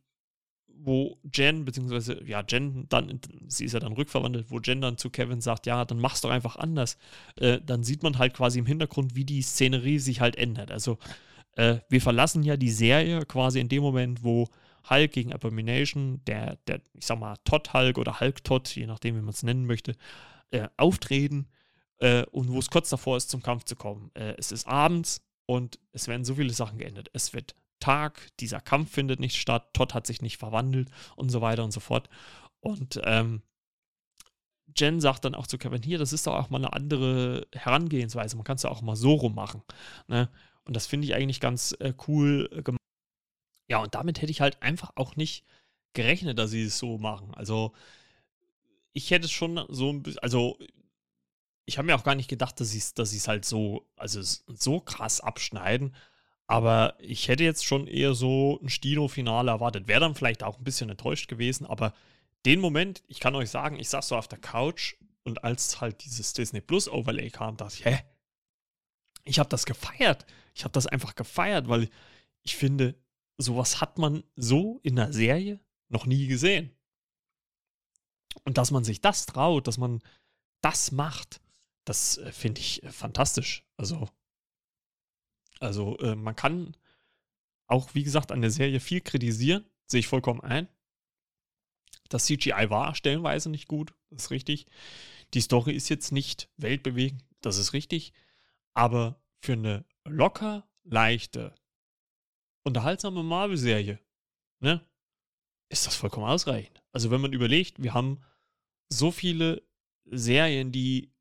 [0.84, 5.10] wo Jen, beziehungsweise, ja, Jen dann, sie ist ja dann rückverwandelt, wo Jen dann zu
[5.10, 6.98] Kevin sagt, ja, dann mach's doch einfach anders.
[7.38, 10.72] Äh, dann sieht man halt quasi im Hintergrund, wie die Szenerie sich halt ändert.
[10.72, 10.98] Also,
[11.56, 14.48] äh, wir verlassen ja die Serie quasi in dem Moment, wo
[14.90, 19.30] Hulk gegen Abomination, der, der ich sag mal, Todd-Hulk oder Hulk-Todd, je nachdem, wie man
[19.30, 19.96] es nennen möchte,
[20.52, 21.48] äh, auftreten
[22.00, 24.12] äh, und wo es kurz davor ist, zum Kampf zu kommen.
[24.16, 27.10] Äh, es ist abends und es werden so viele Sachen geändert.
[27.14, 31.42] Es wird Tag, dieser Kampf findet nicht statt, Todd hat sich nicht verwandelt und so
[31.42, 32.10] weiter und so fort.
[32.62, 33.42] Und ähm,
[34.78, 38.36] Jen sagt dann auch zu Kevin, hier, das ist doch auch mal eine andere Herangehensweise.
[38.38, 39.62] Man kann es ja auch mal so rum machen.
[40.08, 40.30] Ne?
[40.64, 42.80] Und das finde ich eigentlich ganz äh, cool gemacht.
[43.70, 45.46] Ja, und damit hätte ich halt einfach auch nicht
[45.94, 47.34] gerechnet, dass sie es so machen.
[47.36, 47.74] Also,
[48.94, 50.58] ich hätte es schon so ein bisschen, also,
[51.66, 54.80] ich habe mir auch gar nicht gedacht, dass sie es dass halt so, also so
[54.82, 55.96] krass abschneiden.
[56.52, 59.88] Aber ich hätte jetzt schon eher so ein Stino-Finale erwartet.
[59.88, 61.94] Wäre dann vielleicht auch ein bisschen enttäuscht gewesen, aber
[62.46, 66.04] den Moment, ich kann euch sagen, ich saß so auf der Couch und als halt
[66.04, 68.02] dieses Disney Plus Overlay kam, dachte ich, hä?
[69.24, 70.26] Ich habe das gefeiert.
[70.54, 71.90] Ich habe das einfach gefeiert, weil
[72.42, 72.96] ich finde,
[73.38, 76.76] sowas hat man so in einer Serie noch nie gesehen.
[78.44, 80.02] Und dass man sich das traut, dass man
[80.60, 81.40] das macht,
[81.86, 83.64] das äh, finde ich äh, fantastisch.
[83.78, 84.10] Also,
[85.62, 86.76] also äh, man kann
[87.68, 90.68] auch, wie gesagt, an der Serie viel kritisieren, sehe ich vollkommen ein.
[92.10, 94.66] Das CGI war stellenweise nicht gut, das ist richtig.
[95.34, 98.12] Die Story ist jetzt nicht weltbewegend, das ist richtig.
[98.74, 101.56] Aber für eine locker, leichte,
[102.64, 104.00] unterhaltsame Marvel-Serie,
[104.60, 104.86] ne,
[105.70, 106.84] ist das vollkommen ausreichend.
[106.92, 108.22] Also wenn man überlegt, wir haben
[108.90, 109.64] so viele
[110.06, 111.14] Serien, die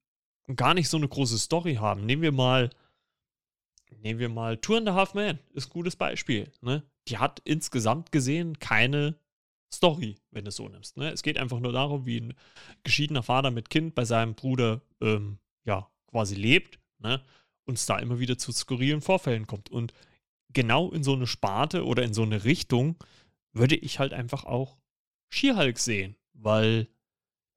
[0.57, 2.05] gar nicht so eine große Story haben.
[2.05, 2.71] Nehmen wir mal,
[3.99, 6.51] nehmen wir mal Tour in the Half Man, ist ein gutes Beispiel.
[6.61, 6.83] Ne?
[7.09, 9.17] Die hat insgesamt gesehen keine
[9.73, 10.97] Story, wenn du es so nimmst.
[10.97, 11.11] Ne?
[11.11, 12.35] Es geht einfach nur darum, wie ein
[12.83, 17.23] geschiedener Vater mit Kind bei seinem Bruder ähm, ja quasi lebt ne?
[17.65, 19.71] und es da immer wieder zu skurrilen Vorfällen kommt.
[19.71, 19.93] Und
[20.53, 22.97] genau in so eine Sparte oder in so eine Richtung
[23.53, 24.77] würde ich halt einfach auch
[25.29, 26.89] She-Hulk sehen, weil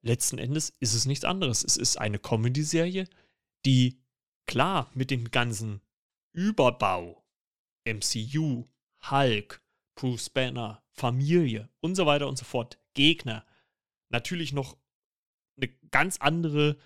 [0.01, 1.63] letzten Endes ist es nichts anderes.
[1.63, 3.07] Es ist eine Comedy-Serie,
[3.65, 3.99] die
[4.45, 5.81] klar mit dem ganzen
[6.33, 7.23] Überbau,
[7.85, 8.67] MCU,
[9.09, 9.61] Hulk,
[9.95, 13.45] Bruce Banner, Familie und so weiter und so fort, Gegner,
[14.09, 14.77] natürlich noch
[15.57, 16.77] eine ganz andere,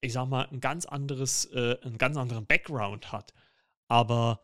[0.00, 3.32] ich sag mal, ein ganz anderes, äh, einen ganz anderen Background hat.
[3.88, 4.40] Aber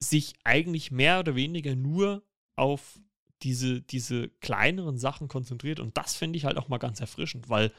[0.00, 2.22] sich eigentlich mehr oder weniger nur
[2.56, 3.00] auf
[3.42, 5.80] diese, diese kleineren Sachen konzentriert.
[5.80, 7.72] Und das finde ich halt auch mal ganz erfrischend, weil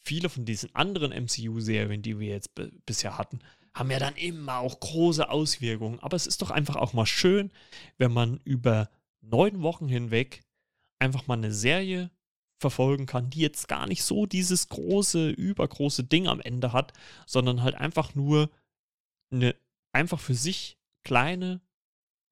[0.00, 2.52] viele von diesen anderen MCU-Serien, die wir jetzt
[2.86, 3.40] bisher hatten,
[3.78, 6.00] haben ja dann immer auch große Auswirkungen.
[6.00, 7.50] Aber es ist doch einfach auch mal schön,
[7.96, 10.42] wenn man über neun Wochen hinweg
[10.98, 12.10] einfach mal eine Serie
[12.60, 16.92] verfolgen kann, die jetzt gar nicht so dieses große, übergroße Ding am Ende hat,
[17.26, 18.50] sondern halt einfach nur
[19.30, 19.54] eine
[19.92, 21.60] einfach für sich kleine,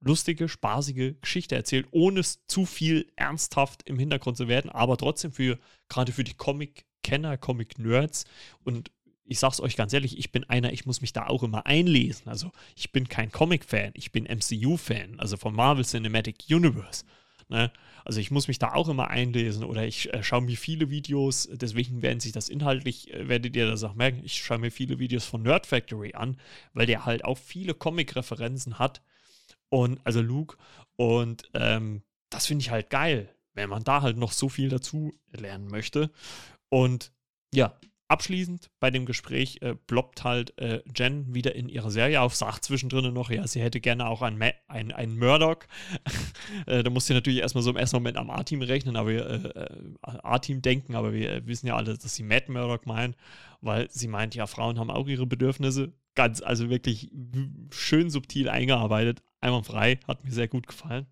[0.00, 5.32] lustige, spaßige Geschichte erzählt, ohne es zu viel ernsthaft im Hintergrund zu werden, aber trotzdem
[5.32, 8.24] für, gerade für die Comic-Kenner, Comic-Nerds
[8.64, 8.90] und
[9.26, 12.28] ich sag's euch ganz ehrlich, ich bin einer, ich muss mich da auch immer einlesen.
[12.28, 17.04] Also ich bin kein Comic-Fan, ich bin MCU-Fan, also von Marvel Cinematic Universe.
[17.48, 17.70] Ne?
[18.04, 21.48] Also ich muss mich da auch immer einlesen oder ich äh, schaue mir viele Videos,
[21.52, 24.98] deswegen werden sich das inhaltlich, äh, werdet ihr das auch merken, ich schaue mir viele
[24.98, 26.38] Videos von Nerd Factory an,
[26.72, 29.02] weil der halt auch viele Comic-Referenzen hat.
[29.68, 30.56] Und also Luke.
[30.94, 35.18] Und ähm, das finde ich halt geil, wenn man da halt noch so viel dazu
[35.32, 36.10] lernen möchte.
[36.68, 37.12] Und
[37.52, 37.76] ja,
[38.08, 42.64] abschließend bei dem Gespräch äh, ploppt halt äh, Jen wieder in ihre Serie auf, sagt
[42.64, 45.58] zwischendrin noch, ja, sie hätte gerne auch einen, ein, einen Murdoch.
[46.66, 49.26] äh, da muss sie natürlich erstmal so im ersten Moment am A-Team rechnen, aber wir,
[49.26, 49.68] äh, äh,
[50.02, 53.16] A-Team denken, aber wir äh, wissen ja alle, dass sie Matt Murdoch meinen,
[53.60, 55.92] weil sie meint, ja, Frauen haben auch ihre Bedürfnisse.
[56.14, 57.10] Ganz, also wirklich
[57.70, 61.06] schön subtil eingearbeitet, einwandfrei, hat mir sehr gut gefallen.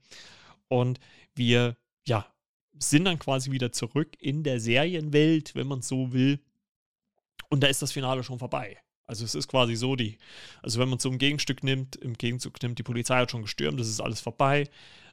[0.68, 0.98] Und
[1.34, 1.76] wir,
[2.06, 2.26] ja,
[2.78, 6.40] sind dann quasi wieder zurück in der Serienwelt, wenn man so will
[7.54, 8.76] und da ist das Finale schon vorbei.
[9.06, 10.18] Also es ist quasi so, die,
[10.60, 13.78] also wenn man so ein Gegenstück nimmt, im Gegenzug nimmt, die Polizei hat schon gestürmt,
[13.78, 14.68] das ist alles vorbei.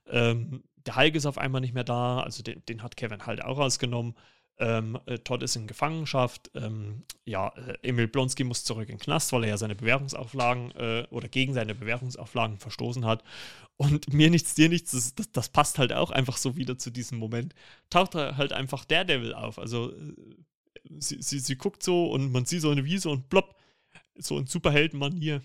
[0.08, 3.44] Ähm, der Hulk ist auf einmal nicht mehr da, also den, den hat Kevin halt
[3.44, 4.16] auch rausgenommen.
[4.58, 6.50] Ähm, äh, Todd ist in Gefangenschaft.
[6.56, 10.72] Ähm, ja, äh, Emil Blonsky muss zurück in den Knast, weil er ja seine Bewährungsauflagen
[10.72, 13.24] äh, oder gegen seine Bewährungsauflagen verstoßen hat.
[13.78, 17.20] Und mir nichts, dir nichts, das, das, passt halt auch einfach so wieder zu diesem
[17.20, 17.54] Moment.
[17.92, 19.60] Taucht halt einfach Daredevil auf.
[19.60, 20.14] Also äh,
[21.00, 23.56] sie, sie, sie guckt so und man sieht so eine Wiese und plopp,
[24.16, 25.42] so ein Superheldenmanier.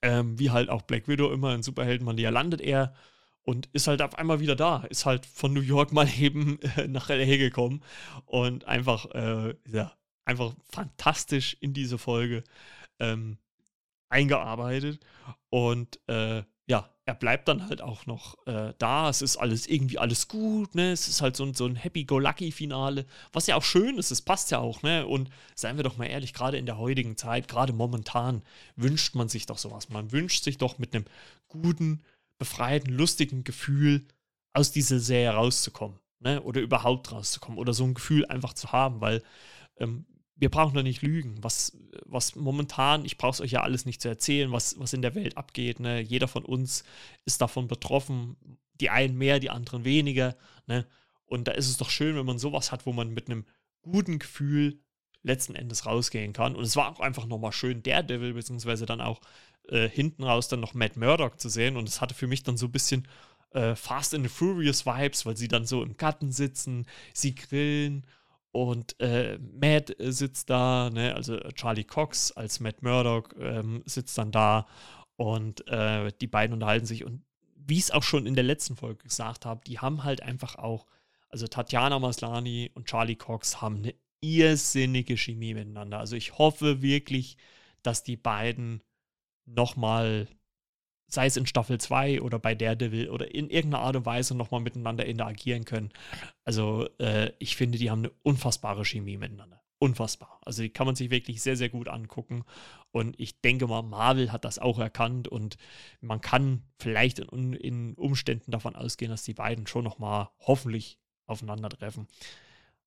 [0.00, 2.94] Ähm, wie halt auch Black Widow immer in Superheldenmanier landet er
[3.42, 4.84] und ist halt auf einmal wieder da.
[4.84, 7.82] Ist halt von New York mal eben äh, nach LA gekommen
[8.26, 9.92] und einfach, äh, ja,
[10.24, 12.44] einfach fantastisch in diese Folge
[13.00, 13.38] ähm,
[14.10, 15.00] eingearbeitet.
[15.48, 19.08] Und äh, ja, er bleibt dann halt auch noch äh, da.
[19.08, 20.92] Es ist alles irgendwie alles gut, ne?
[20.92, 24.50] Es ist halt so ein, so ein Happy-Go-Lucky-Finale, was ja auch schön ist, es passt
[24.50, 25.06] ja auch, ne?
[25.06, 28.42] Und seien wir doch mal ehrlich, gerade in der heutigen Zeit, gerade momentan,
[28.76, 29.88] wünscht man sich doch sowas.
[29.88, 31.06] Man wünscht sich doch mit einem
[31.48, 32.02] guten,
[32.38, 34.06] befreiten, lustigen Gefühl
[34.52, 35.98] aus dieser Serie rauszukommen.
[36.20, 36.42] Ne?
[36.42, 37.58] Oder überhaupt rauszukommen.
[37.58, 39.22] Oder so ein Gefühl einfach zu haben, weil
[39.78, 40.06] ähm,
[40.38, 41.36] wir brauchen doch nicht lügen.
[41.42, 45.02] Was, was momentan, ich brauche es euch ja alles nicht zu erzählen, was, was in
[45.02, 45.80] der Welt abgeht.
[45.80, 46.00] Ne?
[46.00, 46.84] Jeder von uns
[47.24, 48.36] ist davon betroffen.
[48.80, 50.36] Die einen mehr, die anderen weniger.
[50.66, 50.86] Ne?
[51.26, 53.44] Und da ist es doch schön, wenn man sowas hat, wo man mit einem
[53.82, 54.80] guten Gefühl
[55.22, 56.54] letzten Endes rausgehen kann.
[56.54, 59.20] Und es war auch einfach nochmal schön, der Devil, beziehungsweise dann auch
[59.68, 61.76] äh, hinten raus dann noch Matt Murdock zu sehen.
[61.76, 63.08] Und es hatte für mich dann so ein bisschen
[63.50, 68.06] äh, Fast and the Furious Vibes, weil sie dann so im Garten sitzen, sie grillen
[68.62, 71.14] und äh, Matt sitzt da, ne?
[71.14, 74.66] also Charlie Cox als Matt Murdock ähm, sitzt dann da
[75.16, 77.04] und äh, die beiden unterhalten sich.
[77.04, 77.22] Und
[77.54, 80.56] wie ich es auch schon in der letzten Folge gesagt habe, die haben halt einfach
[80.56, 80.86] auch,
[81.28, 85.98] also Tatjana Maslani und Charlie Cox haben eine irrsinnige Chemie miteinander.
[85.98, 87.36] Also ich hoffe wirklich,
[87.82, 88.82] dass die beiden
[89.44, 90.28] nochmal,
[91.08, 94.60] sei es in Staffel 2 oder bei Daredevil oder in irgendeiner Art und Weise nochmal
[94.60, 95.90] miteinander interagieren können.
[96.44, 99.62] Also äh, ich finde, die haben eine unfassbare Chemie miteinander.
[99.80, 100.40] Unfassbar.
[100.44, 102.44] Also die kann man sich wirklich sehr, sehr gut angucken.
[102.90, 105.56] Und ich denke mal, Marvel hat das auch erkannt und
[106.00, 112.08] man kann vielleicht in, in Umständen davon ausgehen, dass die beiden schon nochmal hoffentlich aufeinandertreffen.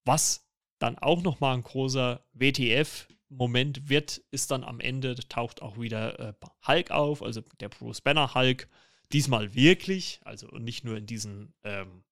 [0.04, 0.48] Was
[0.80, 6.20] dann auch nochmal ein großer WTF Moment wird, ist dann am Ende, taucht auch wieder
[6.20, 6.34] äh,
[6.68, 8.68] Hulk auf, also der Bruce Banner Hulk.
[9.14, 12.04] Diesmal wirklich, also nicht nur in diesen, ähm,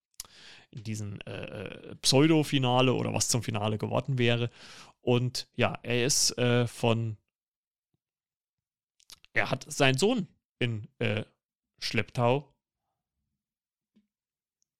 [0.70, 4.50] in diesen äh, äh, Pseudo-Finale oder was zum Finale geworden wäre.
[5.02, 7.18] Und ja, er ist äh, von,
[9.34, 10.26] er hat seinen Sohn
[10.58, 11.24] in äh,
[11.80, 12.50] Schlepptau.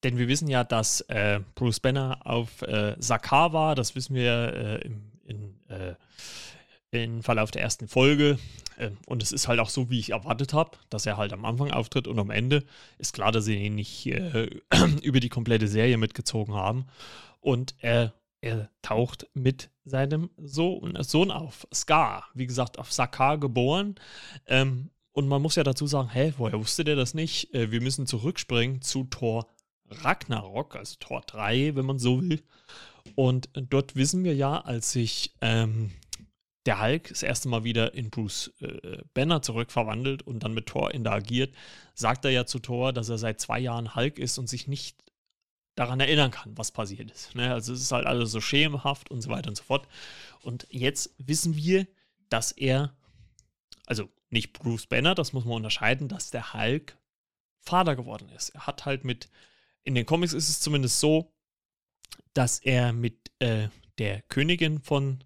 [0.02, 4.82] Denn wir wissen ja, dass äh, Bruce Banner auf äh, Sakar war, das wissen wir
[4.82, 5.94] im in, äh,
[6.90, 8.38] im Verlauf der ersten Folge.
[8.76, 11.44] Äh, und es ist halt auch so, wie ich erwartet habe, dass er halt am
[11.44, 12.64] Anfang auftritt und am Ende
[12.98, 14.50] ist klar, dass sie ihn nicht äh,
[15.02, 16.86] über die komplette Serie mitgezogen haben.
[17.40, 23.94] Und er, er taucht mit seinem Sohn, Sohn auf, Scar, wie gesagt, auf Sakar geboren.
[24.46, 27.54] Ähm, und man muss ja dazu sagen, hä, woher wusste der das nicht?
[27.54, 29.46] Äh, wir müssen zurückspringen zu Thor
[29.90, 32.42] Ragnarok, also Tor 3, wenn man so will.
[33.14, 35.92] Und dort wissen wir ja, als sich ähm,
[36.66, 40.92] der Hulk das erste Mal wieder in Bruce äh, Banner zurückverwandelt und dann mit Thor
[40.92, 41.54] interagiert,
[41.94, 45.02] sagt er ja zu Thor, dass er seit zwei Jahren Hulk ist und sich nicht
[45.74, 47.34] daran erinnern kann, was passiert ist.
[47.34, 47.52] Ne?
[47.52, 49.88] Also es ist halt alles so schemenhaft und so weiter und so fort.
[50.42, 51.86] Und jetzt wissen wir,
[52.28, 52.94] dass er,
[53.86, 56.96] also nicht Bruce Banner, das muss man unterscheiden, dass der Hulk
[57.60, 58.50] Vater geworden ist.
[58.50, 59.28] Er hat halt mit
[59.82, 61.32] in den Comics ist es zumindest so,
[62.32, 63.68] dass er mit äh,
[63.98, 65.22] der Königin von,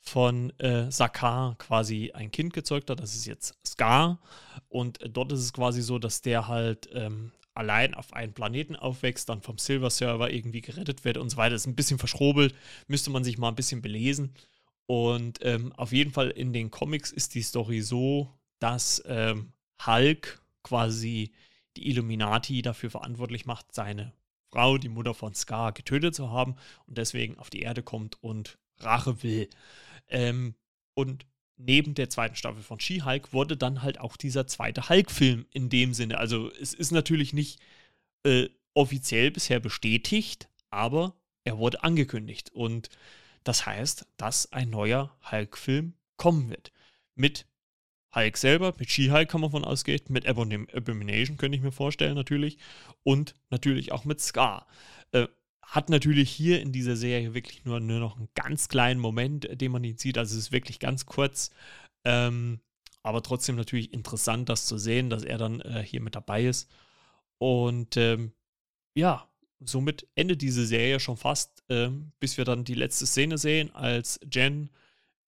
[0.00, 3.00] von äh, Sakar quasi ein Kind gezeugt hat.
[3.00, 4.20] Das ist jetzt Scar.
[4.68, 8.76] Und äh, dort ist es quasi so, dass der halt ähm, allein auf einem Planeten
[8.76, 11.54] aufwächst, dann vom Silver Server irgendwie gerettet wird und so weiter.
[11.54, 12.54] Ist ein bisschen verschrobelt,
[12.88, 14.34] müsste man sich mal ein bisschen belesen.
[14.86, 19.52] Und ähm, auf jeden Fall in den Comics ist die Story so, dass ähm,
[19.84, 21.32] Hulk quasi
[21.76, 24.12] die Illuminati dafür verantwortlich macht, seine
[24.54, 26.54] Frau, die Mutter von Scar, getötet zu haben
[26.86, 29.50] und deswegen auf die Erde kommt und Rache will.
[30.08, 30.54] Ähm,
[30.94, 35.70] und neben der zweiten Staffel von She-Hulk wurde dann halt auch dieser zweite Hulk-Film in
[35.70, 36.18] dem Sinne.
[36.18, 37.60] Also es ist natürlich nicht
[38.24, 42.50] äh, offiziell bisher bestätigt, aber er wurde angekündigt.
[42.52, 42.90] Und
[43.42, 46.70] das heißt, dass ein neuer Hulk-Film kommen wird.
[47.16, 47.46] Mit
[48.14, 52.58] Hulk selber, mit She-Hulk kann man von ausgehen, mit Abomination könnte ich mir vorstellen natürlich
[53.02, 54.66] und natürlich auch mit Scar.
[55.12, 55.26] Äh,
[55.62, 59.72] hat natürlich hier in dieser Serie wirklich nur, nur noch einen ganz kleinen Moment, den
[59.72, 61.50] man ihn sieht, also es ist wirklich ganz kurz,
[62.04, 62.60] ähm,
[63.02, 66.70] aber trotzdem natürlich interessant, das zu sehen, dass er dann äh, hier mit dabei ist
[67.38, 68.32] und ähm,
[68.94, 69.28] ja,
[69.60, 71.90] somit endet diese Serie schon fast, äh,
[72.20, 74.70] bis wir dann die letzte Szene sehen, als Jen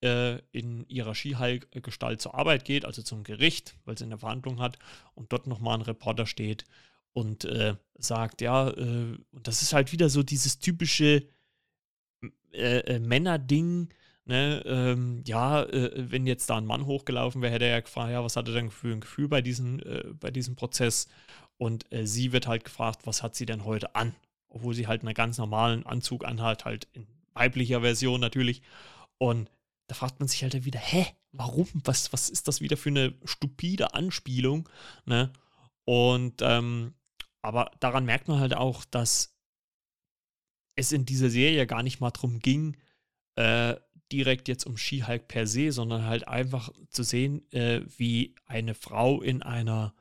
[0.06, 4.78] äh, in ihrer Skihulk-Gestalt zur Arbeit geht, also zum Gericht, weil sie eine Verhandlung hat
[5.14, 6.64] und dort nochmal ein Reporter steht
[7.12, 11.28] und äh, sagt, ja, äh, und das ist halt wieder so dieses typische
[12.52, 13.88] äh, äh, Männerding,
[14.28, 18.10] Ne, ähm, ja, äh, wenn jetzt da ein Mann hochgelaufen wäre, hätte er ja gefragt,
[18.10, 21.06] ja, was hat er denn für ein Gefühl bei, diesen, äh, bei diesem Prozess?
[21.58, 24.16] Und äh, sie wird halt gefragt, was hat sie denn heute an?
[24.48, 28.62] Obwohl sie halt einen ganz normalen Anzug anhat, halt in weiblicher Version natürlich.
[29.18, 29.48] Und
[29.86, 31.68] da fragt man sich halt wieder, hä, warum?
[31.84, 34.68] Was, was ist das wieder für eine stupide Anspielung?
[35.04, 35.32] Ne?
[35.84, 36.94] Und ähm,
[37.42, 39.36] aber daran merkt man halt auch, dass
[40.74, 42.76] es in dieser Serie gar nicht mal darum ging,
[43.36, 43.76] äh,
[44.12, 49.22] direkt jetzt um She-Hulk per se, sondern halt einfach zu sehen, äh, wie eine Frau
[49.22, 49.94] in einer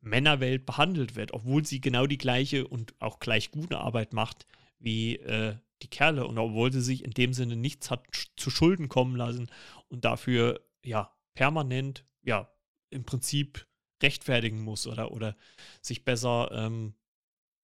[0.00, 4.46] Männerwelt behandelt wird, obwohl sie genau die gleiche und auch gleich gute Arbeit macht
[4.78, 8.06] wie äh, die Kerle und obwohl sie sich in dem Sinne nichts hat
[8.36, 9.50] zu Schulden kommen lassen
[9.88, 12.50] und dafür ja permanent ja
[12.90, 13.66] im Prinzip
[14.02, 15.36] rechtfertigen muss oder, oder
[15.82, 16.94] sich besser ähm,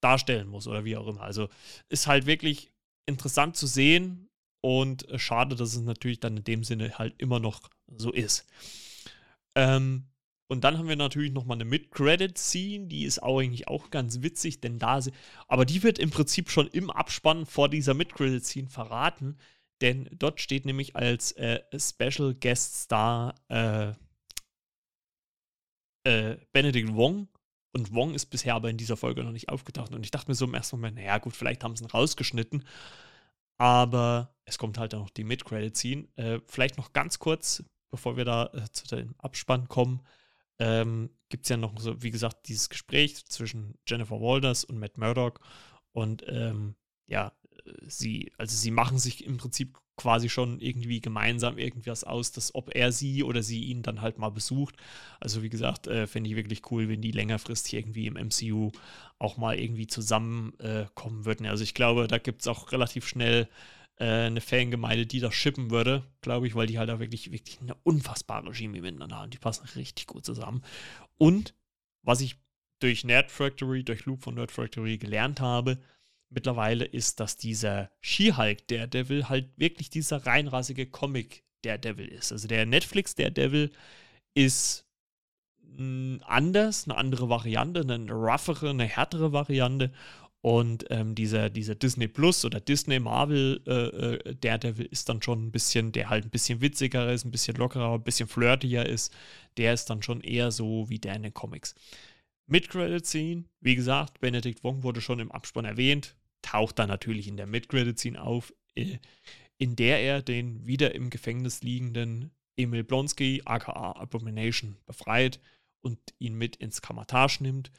[0.01, 1.23] darstellen muss oder wie auch immer.
[1.23, 1.49] Also
[1.89, 2.73] ist halt wirklich
[3.07, 4.29] interessant zu sehen
[4.61, 8.47] und äh, schade, dass es natürlich dann in dem Sinne halt immer noch so ist.
[9.55, 10.07] Ähm,
[10.49, 14.61] und dann haben wir natürlich nochmal eine Mid-Credit-Scene, die ist auch eigentlich auch ganz witzig,
[14.61, 15.01] denn da
[15.49, 19.39] aber die wird im Prinzip schon im Abspann vor dieser Mid-Credit-Scene verraten,
[19.81, 23.93] denn dort steht nämlich als äh, Special Guest Star äh,
[26.07, 27.29] äh, Benedict Wong.
[27.73, 29.93] Und Wong ist bisher aber in dieser Folge noch nicht aufgetaucht.
[29.93, 32.65] Und ich dachte mir so im ersten Moment, naja gut, vielleicht haben sie ihn rausgeschnitten,
[33.59, 36.09] aber es kommt halt auch noch die Mid-Credit-Scene.
[36.17, 40.01] Äh, vielleicht noch ganz kurz, bevor wir da äh, zu dem Abspann kommen,
[40.59, 44.99] ähm, gibt es ja noch so, wie gesagt, dieses Gespräch zwischen Jennifer Walters und Matt
[44.99, 45.41] Murdock.
[45.93, 46.77] Und ähm,
[47.07, 47.33] ja,
[47.87, 52.75] sie, also sie machen sich im Prinzip quasi schon irgendwie gemeinsam irgendwas aus, dass ob
[52.75, 54.77] er sie oder sie ihn dann halt mal besucht.
[55.21, 58.73] Also wie gesagt, äh, fände ich wirklich cool, wenn die längerfristig irgendwie im MCU
[59.19, 61.47] auch mal irgendwie zusammenkommen äh, würden.
[61.47, 63.49] Also ich glaube, da gibt es auch relativ schnell
[63.99, 67.75] eine Fangemeinde, die das shippen würde, glaube ich, weil die halt da wirklich, wirklich eine
[67.83, 69.31] unfassbare Chemie miteinander haben.
[69.31, 70.63] Die passen richtig gut zusammen.
[71.17, 71.55] Und
[72.03, 72.37] was ich
[72.79, 75.79] durch Nerd Factory, durch Loop von Nerd Factory gelernt habe,
[76.29, 82.33] mittlerweile ist, dass dieser She-Hulk Daredevil halt wirklich dieser reinrassige Comic Daredevil ist.
[82.33, 83.73] Also der Netflix Daredevil
[84.35, 84.85] ist
[86.23, 89.93] anders, eine andere Variante, eine roughere, eine härtere Variante
[90.43, 95.47] und ähm, dieser, dieser Disney Plus oder Disney Marvel äh, äh, Daredevil ist dann schon
[95.47, 99.13] ein bisschen, der halt ein bisschen witziger ist, ein bisschen lockerer, ein bisschen flirtiger ist.
[99.57, 101.75] Der ist dann schon eher so wie der in den Comics.
[102.47, 107.47] Mid-Credit-Scene, wie gesagt, Benedict Wong wurde schon im Abspann erwähnt, taucht dann natürlich in der
[107.47, 108.99] Mid-Credit-Scene auf, äh,
[109.59, 115.41] in der er den wieder im Gefängnis liegenden Emil Blonsky, aka Abomination, befreit
[115.81, 117.71] und ihn mit ins Kamatage nimmt.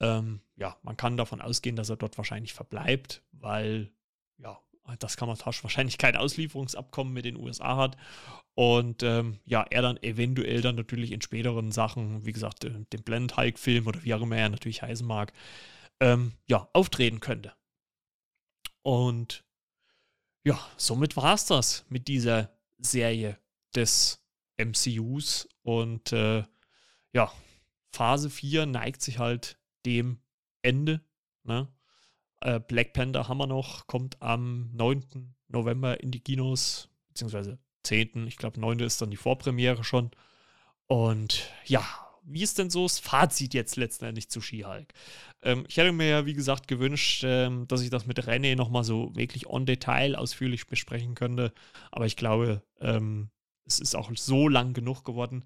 [0.00, 3.92] Ähm, ja, man kann davon ausgehen, dass er dort wahrscheinlich verbleibt, weil
[4.38, 4.58] ja,
[4.98, 7.96] das Kammertasch wahrscheinlich kein Auslieferungsabkommen mit den USA hat.
[8.54, 13.02] Und ähm, ja, er dann eventuell dann natürlich in späteren Sachen, wie gesagt, äh, dem
[13.02, 15.32] Blend Hulk-Film oder wie auch immer er natürlich heißen mag,
[16.00, 17.52] ähm, ja, auftreten könnte.
[18.82, 19.44] Und
[20.44, 23.38] ja, somit war es das mit dieser Serie
[23.74, 24.24] des
[24.56, 25.48] MCUs.
[25.62, 26.44] Und äh,
[27.12, 27.32] ja,
[27.90, 30.18] Phase 4 neigt sich halt dem
[30.62, 31.00] Ende.
[31.44, 31.68] Ne?
[32.40, 35.34] Äh, Black Panther haben wir noch, kommt am 9.
[35.48, 38.26] November in die Kinos, beziehungsweise 10.
[38.26, 38.80] Ich glaube, 9.
[38.80, 40.10] ist dann die Vorpremiere schon.
[40.86, 41.84] Und ja,
[42.22, 44.92] wie ist denn so das Fazit jetzt letztendlich zu She-Hulk?
[45.42, 48.84] Ähm, ich hätte mir ja, wie gesagt, gewünscht, ähm, dass ich das mit René nochmal
[48.84, 51.52] so wirklich on Detail ausführlich besprechen könnte.
[51.92, 53.30] Aber ich glaube, ähm,
[53.64, 55.44] es ist auch so lang genug geworden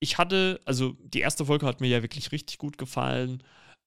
[0.00, 3.42] ich hatte, also die erste Folge hat mir ja wirklich richtig gut gefallen.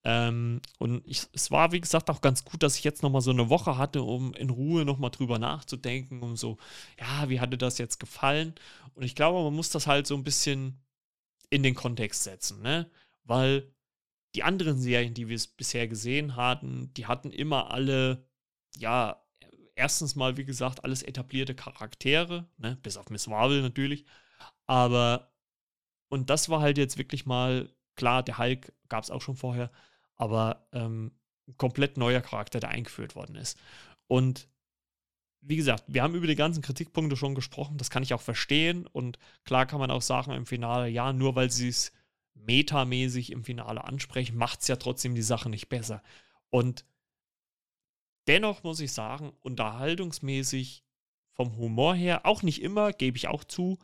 [0.06, 3.32] Ähm, und ich, es war, wie gesagt, auch ganz gut, dass ich jetzt nochmal so
[3.32, 6.58] eine Woche hatte, um in Ruhe nochmal drüber nachzudenken, um so,
[7.00, 8.56] ja, wie hatte das jetzt gefallen?
[8.96, 10.82] Und ich glaube, man muss das halt so ein bisschen
[11.50, 12.90] in den Kontext setzen, ne?
[13.26, 13.74] Weil
[14.36, 18.26] die anderen Serien, die wir bisher gesehen hatten, die hatten immer alle,
[18.78, 19.26] ja,
[19.76, 22.78] erstens mal, wie gesagt, alles etablierte Charaktere, ne?
[22.84, 24.06] Bis auf Miss Marvel natürlich.
[24.68, 25.29] Aber
[26.10, 29.72] und das war halt jetzt wirklich mal, klar, der Hulk gab es auch schon vorher,
[30.16, 31.12] aber ähm,
[31.58, 33.58] komplett neuer Charakter, der eingeführt worden ist.
[34.08, 34.48] Und
[35.42, 38.88] wie gesagt, wir haben über die ganzen Kritikpunkte schon gesprochen, das kann ich auch verstehen.
[38.88, 41.94] Und klar kann man auch sagen im Finale, ja, nur weil sie es
[42.34, 46.02] metamäßig im Finale ansprechen, macht es ja trotzdem die Sache nicht besser.
[46.50, 46.86] Und
[48.28, 50.84] dennoch muss ich sagen, unterhaltungsmäßig
[51.32, 53.78] vom Humor her, auch nicht immer, gebe ich auch zu,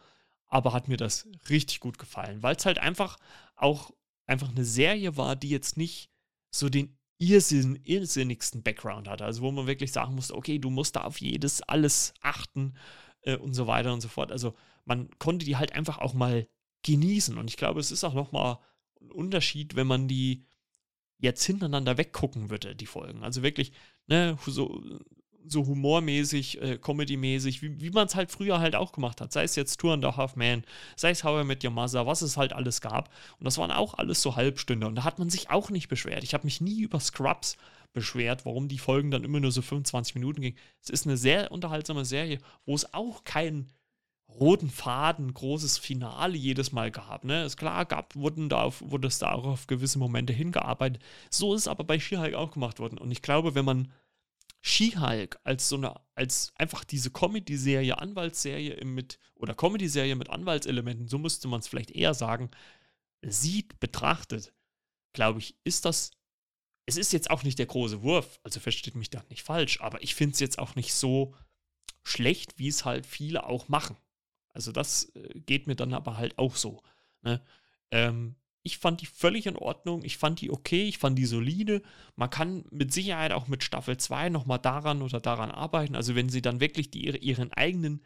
[0.56, 3.18] aber hat mir das richtig gut gefallen, weil es halt einfach
[3.58, 3.92] auch
[4.26, 6.10] einfach eine Serie war, die jetzt nicht
[6.50, 9.26] so den irrsinn, irrsinnigsten Background hatte.
[9.26, 12.78] Also wo man wirklich sagen musste, okay, du musst da auf jedes, alles achten
[13.24, 14.32] äh, und so weiter und so fort.
[14.32, 16.48] Also man konnte die halt einfach auch mal
[16.84, 17.38] genießen.
[17.38, 18.60] Und ich glaube, es ist auch nochmal
[19.02, 20.46] ein Unterschied, wenn man die
[21.18, 23.26] jetzt hintereinander weggucken würde, die Folgen.
[23.26, 23.74] Also wirklich,
[24.08, 24.82] ne, so
[25.48, 29.32] so humormäßig, äh, comedy-mäßig, wie, wie man es halt früher halt auch gemacht hat.
[29.32, 30.64] Sei es jetzt Tour and a Half Man,
[30.96, 33.10] sei es How I Met Your Mother, was es halt alles gab.
[33.40, 34.88] Und das waren auch alles so Halbstünde.
[34.88, 36.24] Und da hat man sich auch nicht beschwert.
[36.24, 37.58] Ich habe mich nie über Scrubs
[37.94, 40.58] beschwert, warum die Folgen dann immer nur so 25 Minuten gingen.
[40.82, 43.72] Es ist eine sehr unterhaltsame Serie, wo es auch keinen
[44.40, 47.24] roten Faden, großes Finale jedes Mal gab.
[47.24, 47.46] Ne?
[47.46, 51.02] Ist klar, gab, wurden da auf, wurde es da auch auf gewisse Momente hingearbeitet.
[51.30, 52.98] So ist es aber bei She-Hulk auch gemacht worden.
[52.98, 53.92] Und ich glaube, wenn man
[54.68, 61.20] She-Hulk als so eine, als einfach diese Comedy-Serie, Anwaltsserie mit, oder Comedy-Serie mit Anwaltselementen, so
[61.20, 62.50] müsste man es vielleicht eher sagen,
[63.22, 64.54] sieht, betrachtet,
[65.14, 66.10] glaube ich, ist das,
[66.88, 70.02] es ist jetzt auch nicht der große Wurf, also versteht mich da nicht falsch, aber
[70.02, 71.36] ich finde es jetzt auch nicht so
[72.04, 73.96] schlecht, wie es halt viele auch machen.
[74.50, 76.82] Also das äh, geht mir dann aber halt auch so.
[77.22, 77.40] Ne?
[77.92, 78.36] Ähm,
[78.66, 80.04] ich fand die völlig in Ordnung.
[80.04, 81.84] Ich fand die okay, ich fand die solide.
[82.16, 85.96] Man kann mit Sicherheit auch mit Staffel 2 nochmal daran oder daran arbeiten.
[85.96, 88.02] Also wenn sie dann wirklich die, ihren eigenen,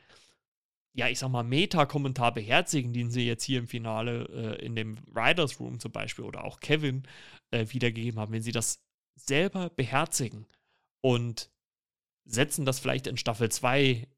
[0.94, 4.98] ja, ich sag mal, Meta-Kommentar beherzigen, den sie jetzt hier im Finale äh, in dem
[5.08, 7.04] Writers Room zum Beispiel oder auch Kevin
[7.52, 8.84] äh, wiedergegeben haben, wenn sie das
[9.16, 10.46] selber beherzigen
[11.00, 11.50] und
[12.26, 14.10] setzen das vielleicht in Staffel 2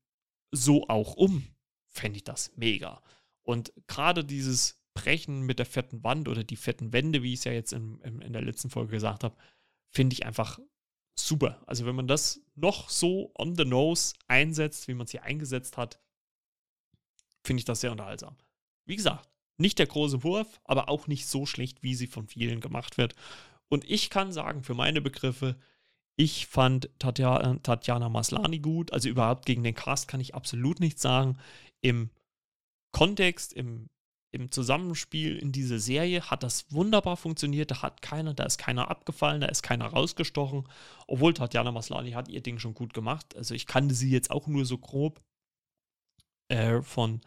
[0.49, 1.45] so auch um,
[1.87, 3.03] fände ich das mega.
[3.43, 7.45] Und gerade dieses Brechen mit der fetten Wand oder die fetten Wände, wie ich es
[7.45, 9.35] ja jetzt in, in, in der letzten Folge gesagt habe,
[9.89, 10.59] finde ich einfach
[11.15, 11.61] super.
[11.65, 15.77] Also wenn man das noch so on the nose einsetzt, wie man es hier eingesetzt
[15.77, 15.99] hat,
[17.43, 18.35] finde ich das sehr unterhaltsam.
[18.85, 22.59] Wie gesagt, nicht der große Wurf, aber auch nicht so schlecht, wie sie von vielen
[22.59, 23.15] gemacht wird.
[23.69, 25.55] Und ich kann sagen, für meine Begriffe,
[26.17, 28.91] ich fand Tatjana, Tatjana Maslani gut.
[28.91, 31.37] Also überhaupt gegen den Cast kann ich absolut nichts sagen.
[31.81, 32.09] Im
[32.91, 33.89] Kontext, im
[34.31, 37.71] im Zusammenspiel in diese Serie hat das wunderbar funktioniert.
[37.71, 40.67] Da hat keiner, da ist keiner abgefallen, da ist keiner rausgestochen.
[41.07, 43.35] Obwohl Tatjana Maslani hat ihr Ding schon gut gemacht.
[43.35, 45.21] Also ich kannte sie jetzt auch nur so grob
[46.47, 47.21] äh, von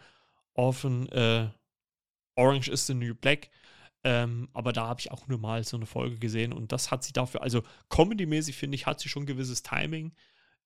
[0.55, 1.49] Orphan äh,
[2.37, 3.51] Orange is the New Black.
[4.03, 7.03] Ähm, aber da habe ich auch nur mal so eine Folge gesehen und das hat
[7.05, 10.13] sie dafür, also comedy-mäßig finde ich, hat sie schon gewisses Timing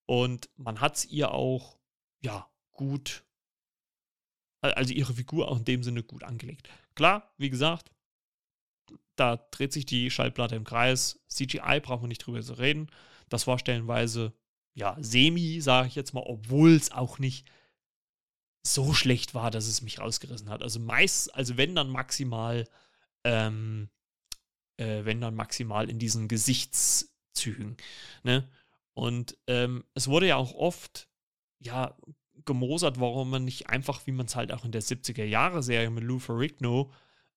[0.07, 1.79] und man hat es ihr auch,
[2.21, 3.25] ja, gut
[4.61, 6.69] also ihre Figur auch in dem Sinne gut angelegt.
[6.95, 7.91] Klar, wie gesagt,
[9.17, 11.21] da dreht sich die Schallplatte im Kreis.
[11.29, 12.91] CGI brauchen wir nicht drüber zu reden.
[13.29, 14.33] Das war stellenweise,
[14.75, 17.51] ja, semi, sage ich jetzt mal, obwohl es auch nicht
[18.63, 20.63] so schlecht war, dass es mich rausgerissen hat.
[20.63, 22.69] Also meist, also wenn dann maximal,
[23.25, 23.89] ähm,
[24.77, 27.77] äh, wenn dann maximal in diesen Gesichtszügen.
[28.23, 28.49] Ne?
[28.95, 31.09] Und ähm, es wurde ja auch oft,
[31.61, 31.97] ja,
[32.49, 36.19] gemosert, warum man nicht einfach, wie man es halt auch in der 70er-Jahre-Serie mit Lou
[36.19, 36.91] Ferrigno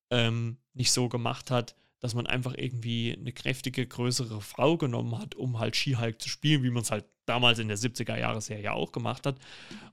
[0.09, 5.35] ähm, nicht so gemacht hat, dass man einfach irgendwie eine kräftige, größere Frau genommen hat,
[5.35, 9.27] um halt She-Hulk zu spielen, wie man es halt damals in der 70er-Jahre-Serie auch gemacht
[9.27, 9.37] hat.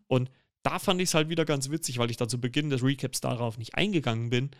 [0.06, 0.30] Und
[0.62, 3.20] da fand ich es halt wieder ganz witzig, weil ich da zu Beginn des Recaps
[3.20, 4.50] darauf nicht eingegangen bin,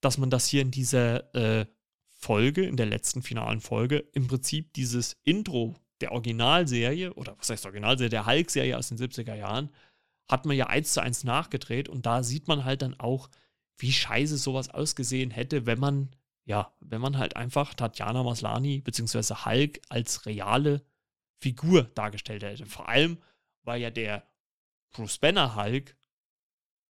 [0.00, 1.66] dass man das hier in dieser äh,
[2.12, 7.66] Folge, in der letzten finalen Folge, im Prinzip dieses Intro der Originalserie, oder was heißt
[7.66, 9.70] Originalserie, der Hulk-Serie aus den 70er Jahren,
[10.28, 13.30] hat man ja eins zu eins nachgedreht und da sieht man halt dann auch,
[13.78, 16.10] wie scheiße sowas ausgesehen hätte, wenn man,
[16.44, 19.34] ja, wenn man halt einfach Tatjana Maslani bzw.
[19.44, 20.82] Hulk als reale
[21.40, 22.66] Figur dargestellt hätte.
[22.66, 23.18] Vor allem,
[23.62, 24.26] weil ja der
[24.92, 25.96] Bruce Banner Hulk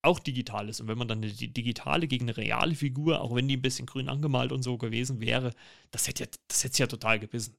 [0.03, 0.81] auch digital ist.
[0.81, 3.87] Und wenn man dann eine digitale gegen eine reale Figur, auch wenn die ein bisschen
[3.87, 5.53] grün angemalt und so gewesen wäre,
[5.91, 7.57] das hätte ja, das hätte ja total gebissen.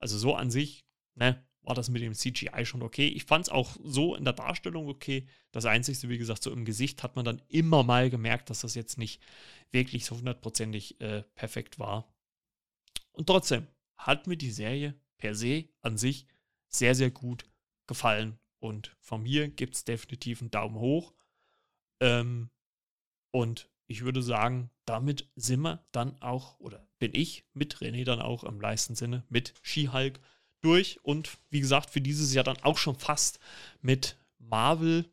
[0.00, 3.08] Also so an sich, ne, war das mit dem CGI schon okay.
[3.08, 5.26] Ich fand es auch so in der Darstellung okay.
[5.52, 8.74] Das Einzige, wie gesagt, so im Gesicht hat man dann immer mal gemerkt, dass das
[8.74, 9.22] jetzt nicht
[9.70, 12.12] wirklich so hundertprozentig äh, perfekt war.
[13.12, 16.26] Und trotzdem hat mir die Serie per se an sich
[16.68, 17.44] sehr, sehr gut
[17.86, 18.38] gefallen.
[18.58, 21.14] Und von mir gibt es definitiv einen Daumen hoch.
[22.00, 22.50] Ähm,
[23.30, 28.20] und ich würde sagen, damit sind wir dann auch, oder bin ich mit René dann
[28.20, 30.20] auch im leisten Sinne mit She-Hulk
[30.64, 33.38] durch und wie gesagt, für dieses Jahr dann auch schon fast
[33.82, 35.10] mit Marvel.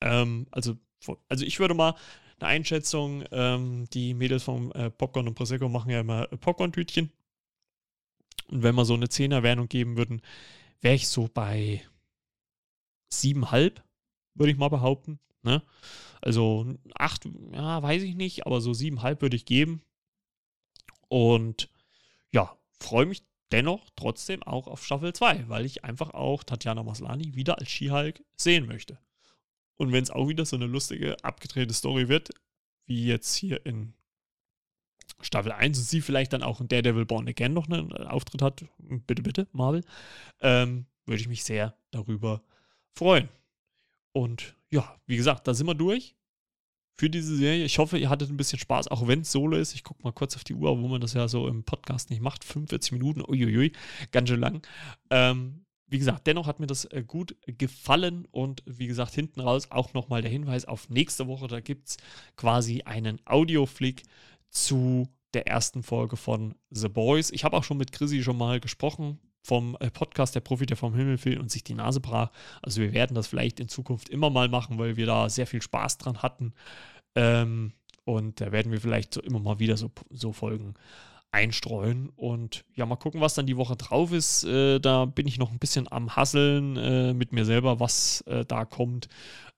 [0.00, 0.76] Ähm, also,
[1.28, 1.94] also ich würde mal
[2.38, 7.12] eine Einschätzung, ähm, die Mädels vom äh, Popcorn und Prosecco machen ja immer äh, Popcorn-Tütchen.
[8.48, 10.22] Und wenn wir so eine 10er-Wertung geben würden,
[10.80, 11.82] wäre ich so bei
[13.12, 13.74] 7,5,
[14.34, 15.20] würde ich mal behaupten.
[15.42, 15.62] Ne?
[16.20, 19.82] Also 8, ja, weiß ich nicht, aber so 7,5 würde ich geben.
[21.08, 21.68] Und
[22.32, 23.22] ja, freue mich
[23.52, 28.24] dennoch trotzdem auch auf Staffel 2, weil ich einfach auch Tatjana Maslani wieder als She-Hulk
[28.36, 28.98] sehen möchte.
[29.76, 32.30] Und wenn es auch wieder so eine lustige, abgedrehte Story wird,
[32.86, 33.94] wie jetzt hier in
[35.20, 38.64] Staffel 1 und sie vielleicht dann auch in Daredevil Born Again noch einen Auftritt hat,
[38.78, 39.82] bitte, bitte, Marvel,
[40.40, 42.42] ähm, würde ich mich sehr darüber
[42.94, 43.28] freuen.
[44.12, 46.14] Und ja, wie gesagt, da sind wir durch
[47.00, 47.64] für diese Serie.
[47.64, 49.74] Ich hoffe, ihr hattet ein bisschen Spaß, auch wenn es solo ist.
[49.74, 52.20] Ich gucke mal kurz auf die Uhr, wo man das ja so im Podcast nicht
[52.20, 52.44] macht.
[52.44, 53.72] 45 Minuten, uiuiui,
[54.12, 54.60] ganz schön lang.
[55.08, 59.70] Ähm, wie gesagt, dennoch hat mir das äh, gut gefallen und wie gesagt, hinten raus
[59.70, 61.48] auch nochmal der Hinweis auf nächste Woche.
[61.48, 61.96] Da gibt es
[62.36, 64.02] quasi einen Audioflick
[64.50, 67.30] zu der ersten Folge von The Boys.
[67.30, 70.76] Ich habe auch schon mit Chrissy schon mal gesprochen vom äh, Podcast Der Profi, der
[70.76, 72.30] vom Himmel fiel und sich die Nase brach.
[72.62, 75.62] Also wir werden das vielleicht in Zukunft immer mal machen, weil wir da sehr viel
[75.62, 76.52] Spaß dran hatten.
[77.14, 77.72] Ähm,
[78.04, 80.74] und da werden wir vielleicht so immer mal wieder so, so Folgen
[81.32, 82.10] einstreuen.
[82.16, 84.44] Und ja, mal gucken, was dann die Woche drauf ist.
[84.44, 88.44] Äh, da bin ich noch ein bisschen am Hasseln äh, mit mir selber, was äh,
[88.44, 89.08] da kommt.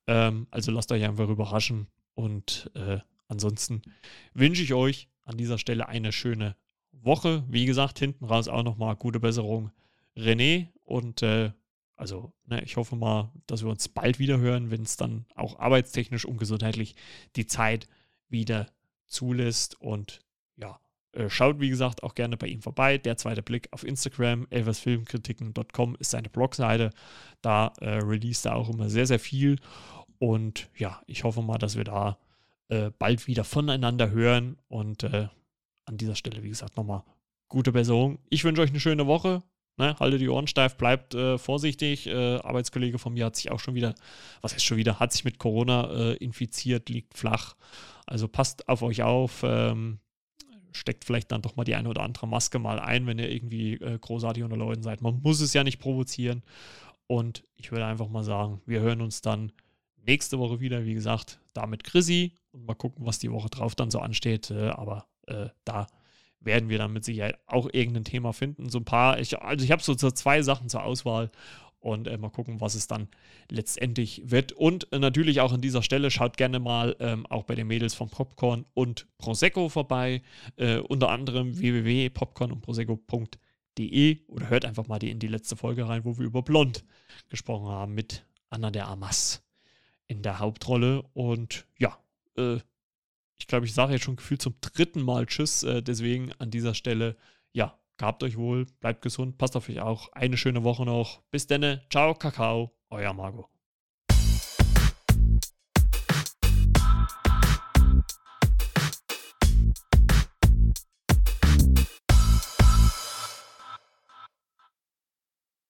[0.07, 1.87] Ähm, also lasst euch einfach überraschen.
[2.14, 3.83] Und äh, ansonsten
[4.35, 6.57] wünsche ich euch an dieser Stelle eine schöne
[6.93, 7.45] Woche.
[7.49, 9.70] Wie gesagt, hinten raus auch nochmal gute Besserung,
[10.16, 10.68] René.
[10.84, 11.53] Und äh,
[11.97, 15.59] also, ne, ich hoffe mal, dass wir uns bald wieder hören, wenn es dann auch
[15.59, 16.95] arbeitstechnisch und gesundheitlich
[17.36, 17.88] die Zeit
[18.28, 18.66] wieder
[19.07, 19.80] zulässt.
[19.80, 20.20] Und
[20.57, 20.80] ja,
[21.12, 22.99] äh, schaut wie gesagt auch gerne bei ihm vorbei.
[22.99, 26.90] Der zweite Blick auf Instagram, elversfilmkritiken.com ist seine Blogseite.
[27.40, 29.59] Da äh, release er auch immer sehr, sehr viel.
[30.18, 32.18] Und ja, ich hoffe mal, dass wir da
[32.68, 34.57] äh, bald wieder voneinander hören.
[34.68, 35.28] Und äh,
[35.85, 37.03] an dieser Stelle, wie gesagt, nochmal
[37.49, 38.18] gute Besserung.
[38.30, 39.43] Ich wünsche euch eine schöne Woche.
[39.78, 42.07] Ne, haltet die Ohren steif, bleibt äh, vorsichtig.
[42.07, 43.95] Äh, Arbeitskollege von mir hat sich auch schon wieder,
[44.43, 47.55] was heißt schon wieder, hat sich mit Corona äh, infiziert, liegt flach.
[48.05, 49.43] Also passt auf euch auf.
[49.45, 49.99] Ähm,
[50.72, 53.74] steckt vielleicht dann doch mal die eine oder andere Maske mal ein, wenn ihr irgendwie
[53.74, 55.01] äh, großartig unter Leuten seid.
[55.01, 56.43] Man muss es ja nicht provozieren.
[57.07, 59.53] Und ich würde einfach mal sagen, wir hören uns dann
[60.07, 63.74] nächste Woche wieder, wie gesagt, da mit Chrissy und mal gucken, was die Woche drauf
[63.74, 64.51] dann so ansteht.
[64.51, 65.86] Äh, aber äh, da
[66.40, 68.68] werden wir dann mit Sicherheit auch irgendein Thema finden.
[68.68, 71.30] So ein paar, ich, also ich habe so, zwei Sachen zur Auswahl
[71.82, 73.08] und äh, mal gucken, was es dann
[73.50, 74.52] letztendlich wird.
[74.52, 77.94] Und äh, natürlich auch an dieser Stelle schaut gerne mal ähm, auch bei den Mädels
[77.94, 80.22] von Popcorn und Prosecco vorbei,
[80.56, 85.88] äh, unter anderem www.popcorn und prosecco.de oder hört einfach mal die in die letzte Folge
[85.88, 86.84] rein, wo wir über Blond
[87.28, 89.42] gesprochen haben mit Anna der Amas
[90.06, 91.02] in der Hauptrolle.
[91.14, 91.98] Und ja,
[92.36, 92.58] äh,
[93.43, 95.64] ich glaube, ich sage jetzt schon gefühlt zum dritten Mal Tschüss.
[95.64, 97.16] Äh, deswegen an dieser Stelle,
[97.53, 100.12] ja, gehabt euch wohl, bleibt gesund, passt auf euch auch.
[100.12, 101.22] Eine schöne Woche noch.
[101.32, 103.51] Bis denne, ciao, Kakao, euer Margot.